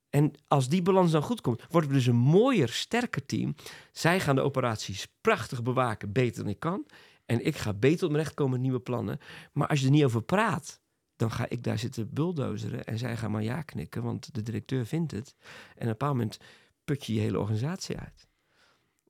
[0.09, 3.55] En als die balans dan goed komt, worden we dus een mooier, sterker team.
[3.91, 6.85] Zij gaan de operaties prachtig bewaken, beter dan ik kan.
[7.25, 9.19] En ik ga beter op mijn recht komen met nieuwe plannen.
[9.53, 10.81] Maar als je er niet over praat,
[11.15, 12.83] dan ga ik daar zitten bulldozeren.
[12.83, 15.35] En zij gaan maar ja knikken, want de directeur vindt het.
[15.39, 16.37] En op een bepaald moment
[16.85, 18.27] put je je hele organisatie uit.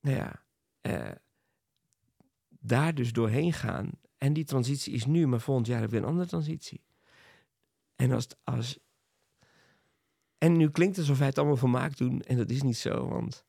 [0.02, 0.44] Nou ja,
[0.82, 1.12] eh,
[2.50, 3.90] daar dus doorheen gaan.
[4.18, 6.84] En die transitie is nu, maar volgend jaar hebben we een andere transitie.
[7.96, 8.80] En als, als
[10.38, 12.22] en nu klinkt het alsof wij het allemaal volmaakt doen.
[12.22, 13.46] En dat is niet zo, want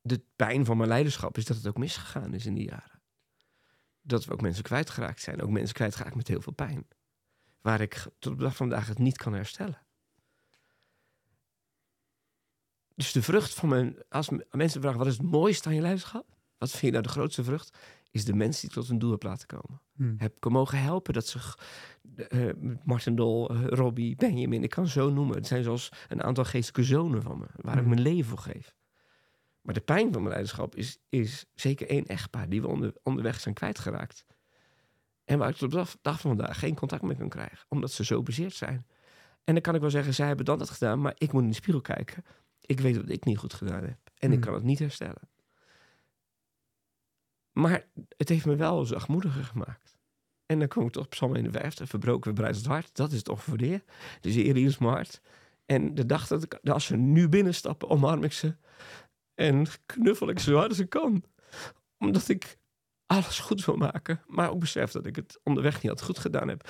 [0.00, 3.02] de pijn van mijn leiderschap is dat het ook misgegaan is in die jaren.
[4.02, 5.42] Dat we ook mensen kwijtgeraakt zijn.
[5.42, 6.88] Ook mensen kwijtgeraakt met heel veel pijn.
[7.60, 9.82] Waar ik tot op de dag van vandaag het niet kan herstellen.
[12.94, 13.96] Dus de vrucht van mijn...
[14.08, 16.26] Als mensen vragen, wat is het mooiste aan je leiderschap?
[16.58, 17.78] Wat vind je nou de grootste vrucht?
[18.14, 20.14] Is de mensen die tot hun doel hebben laten komen Hmm.
[20.18, 21.12] heb ik mogen helpen.
[21.14, 21.38] Dat ze,
[22.28, 22.48] eh,
[22.84, 25.36] Martin Dol, eh, Robbie, Benjamin, ik kan zo noemen.
[25.36, 27.88] Het zijn zoals een aantal geestelijke zonen van me, waar ik Mhm.
[27.90, 28.74] mijn leven voor geef.
[29.62, 33.40] Maar de pijn van mijn leiderschap is, is zeker één echtpaar die we onder, onderweg
[33.40, 34.24] zijn kwijtgeraakt.
[35.24, 37.90] En waar ik tot op de dag- van vandaag geen contact mee kan krijgen, omdat
[37.92, 38.86] ze zo bezeerd zijn.
[39.44, 41.48] En dan kan ik wel zeggen, zij hebben dat het gedaan, maar ik moet in
[41.48, 42.24] de spiegel kijken.
[42.60, 43.98] Ik weet wat ik niet goed gedaan heb.
[44.18, 44.46] En ik Mhm.
[44.46, 45.28] kan het niet herstellen.
[47.54, 47.84] Maar
[48.16, 49.96] het heeft me wel zachtmoediger gemaakt.
[50.46, 52.96] En dan kom ik toch op Psalm 51, verbroken bereid het hart.
[52.96, 53.82] Dat is het Heer.
[54.20, 55.20] Dus Heer is mijn hart.
[55.66, 58.56] En de dag dat ik, als ze nu binnenstappen, omarm ik ze.
[59.34, 61.24] En knuffel ik ze zo hard als ik kan.
[61.98, 62.58] Omdat ik
[63.06, 64.22] alles goed wil maken.
[64.26, 66.68] Maar ook besef dat ik het onderweg niet had goed gedaan heb.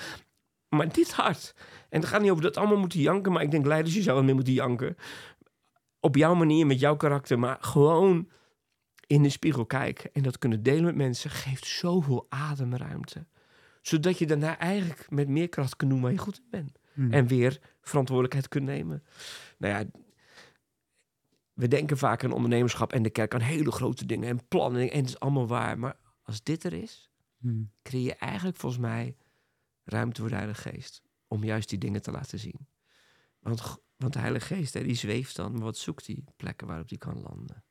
[0.69, 1.53] Maar dit hart.
[1.89, 3.31] En het gaat niet over dat allemaal moeten janken.
[3.31, 4.95] Maar ik denk, leiders, je zou wel meer moeten janken.
[5.99, 7.39] Op jouw manier, met jouw karakter.
[7.39, 8.29] Maar gewoon
[9.07, 10.13] in de spiegel kijken.
[10.13, 11.29] En dat kunnen delen met mensen.
[11.29, 13.25] Geeft zoveel ademruimte.
[13.81, 16.79] Zodat je daarna eigenlijk met meer kracht kunt doen waar je goed in bent.
[16.93, 17.11] Hmm.
[17.13, 19.03] En weer verantwoordelijkheid kunt nemen.
[19.57, 19.99] Nou ja,
[21.53, 24.91] we denken vaak aan ondernemerschap en de kerk aan hele grote dingen en plannen.
[24.91, 25.79] En het is allemaal waar.
[25.79, 27.09] Maar als dit er is,
[27.45, 27.71] Hmm.
[27.81, 29.15] creëer je eigenlijk volgens mij
[29.83, 31.01] ruimte voor de Heilige Geest.
[31.27, 32.67] Om juist die dingen te laten zien.
[33.39, 35.51] Want, want de Heilige Geest, hè, die zweeft dan.
[35.51, 36.23] Maar wat zoekt hij?
[36.35, 37.63] Plekken waarop hij kan landen.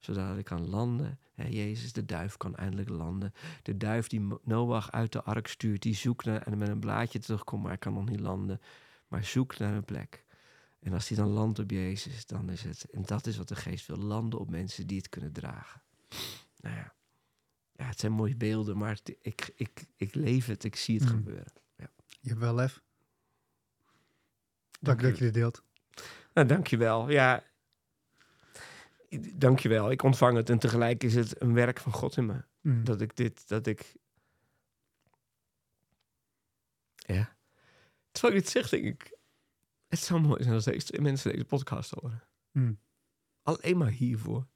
[0.00, 1.18] Zodat hij kan landen.
[1.34, 3.32] Jezus, de duif, kan eindelijk landen.
[3.62, 7.18] De duif die Noach uit de ark stuurt, die zoekt naar en met een blaadje
[7.18, 8.60] terugkomt, maar hij kan nog niet landen.
[9.08, 10.24] Maar zoekt naar een plek.
[10.80, 12.84] En als hij dan landt op Jezus, dan is het.
[12.90, 15.82] En dat is wat de geest wil: landen op mensen die het kunnen dragen.
[16.60, 16.94] Nou ja,
[17.72, 21.04] ja het zijn mooie beelden, maar het- ik, ik, ik leef het, ik zie het
[21.08, 21.16] Mm.
[21.16, 21.52] gebeuren.
[22.22, 22.80] Je hebt wel lef.
[24.80, 25.62] Dank Dank dat je dit deelt.
[26.34, 27.10] Nou, dankjewel.
[27.10, 27.42] Ja,
[29.18, 29.90] dankjewel.
[29.90, 32.44] Ik ontvang het en tegelijk is het een werk van God in me.
[32.60, 32.84] Hmm.
[32.84, 33.96] Dat ik dit, dat ik.
[36.94, 37.36] Ja.
[38.10, 39.18] Terwijl ik dit zeg, denk ik.
[39.88, 42.22] Het zou mooi zijn als deze twee mensen deze podcast horen.
[42.50, 42.80] Hmm.
[43.42, 44.46] Alleen maar hiervoor.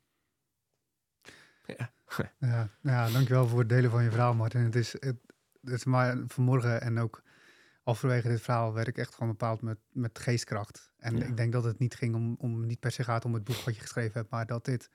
[1.66, 1.92] Ja.
[2.38, 4.60] Ja, ja, dankjewel voor het delen van je verhaal, Martin.
[4.60, 5.16] Het is, het,
[5.60, 7.22] het is maar vanmorgen en ook
[7.84, 10.92] halverwege dit verhaal werd ik echt gewoon bepaald met, met geestkracht.
[10.98, 11.24] En Ja.
[11.24, 13.56] ik denk dat het niet ging om, om, niet per se gaat om het boek
[13.56, 14.90] wat je geschreven hebt, maar dat dit,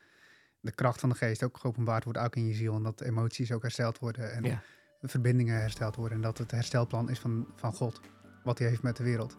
[0.59, 2.75] de kracht van de geest ook geopenbaard wordt, ook in je ziel.
[2.75, 4.61] En dat emoties ook hersteld worden en Ja.
[5.01, 6.15] verbindingen hersteld worden.
[6.17, 8.01] En dat het herstelplan is van, van God,
[8.43, 9.37] wat hij heeft met de wereld.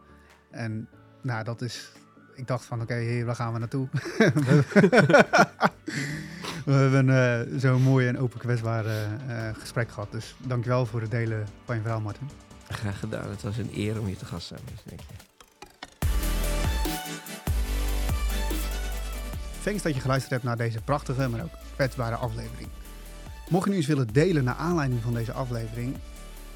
[0.51, 0.89] En
[1.23, 1.93] nou, dat is,
[2.35, 3.89] ik dacht van oké, waar gaan we naartoe?
[6.65, 10.13] We hebben eh, zo'n mooi en open kwetsbaar eh, eh, gesprek gehad.
[10.13, 12.29] Dus dankjewel voor het delen van je verhaal, Martin.
[12.81, 13.31] Graag gedaan.
[13.31, 14.61] Het was een eer om hier te gast zijn.
[14.65, 15.07] Dus dank je.
[19.63, 22.69] Thanks dat je geluisterd hebt naar deze prachtige, maar ook kwetsbare aflevering.
[23.49, 25.97] Mocht je nu eens willen delen naar aanleiding van deze aflevering,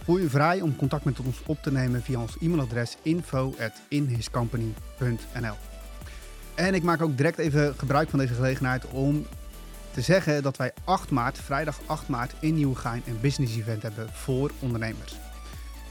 [0.05, 5.57] voel je vrij om contact met ons op te nemen via ons e-mailadres info@inhiscompany.nl.
[6.55, 9.27] En ik maak ook direct even gebruik van deze gelegenheid om
[9.91, 14.09] te zeggen dat wij 8 maart, vrijdag 8 maart, in Nieuwegein een business event hebben
[14.13, 15.24] voor ondernemers.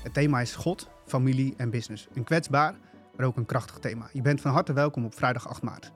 [0.04, 2.08] Het thema is God, familie en business.
[2.14, 2.76] Een kwetsbaar,
[3.16, 4.10] maar ook een krachtig thema.
[4.14, 5.92] Je bent van harte welkom op vrijdag 8 maart.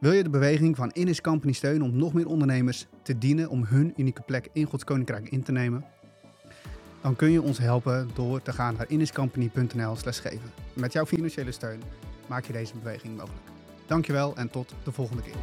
[0.00, 3.48] Wil je de beweging van In His Company steunen om nog meer ondernemers te dienen
[3.48, 5.84] om hun unieke plek in Gods Koninkrijk in te nemen?
[7.02, 10.52] Dan kun je ons helpen door te gaan naar inhiscompany.nl slash geven.
[10.72, 11.82] Met jouw financiële steun
[12.26, 13.42] maak je deze beweging mogelijk.
[13.86, 15.36] Dankjewel en tot de volgende keer.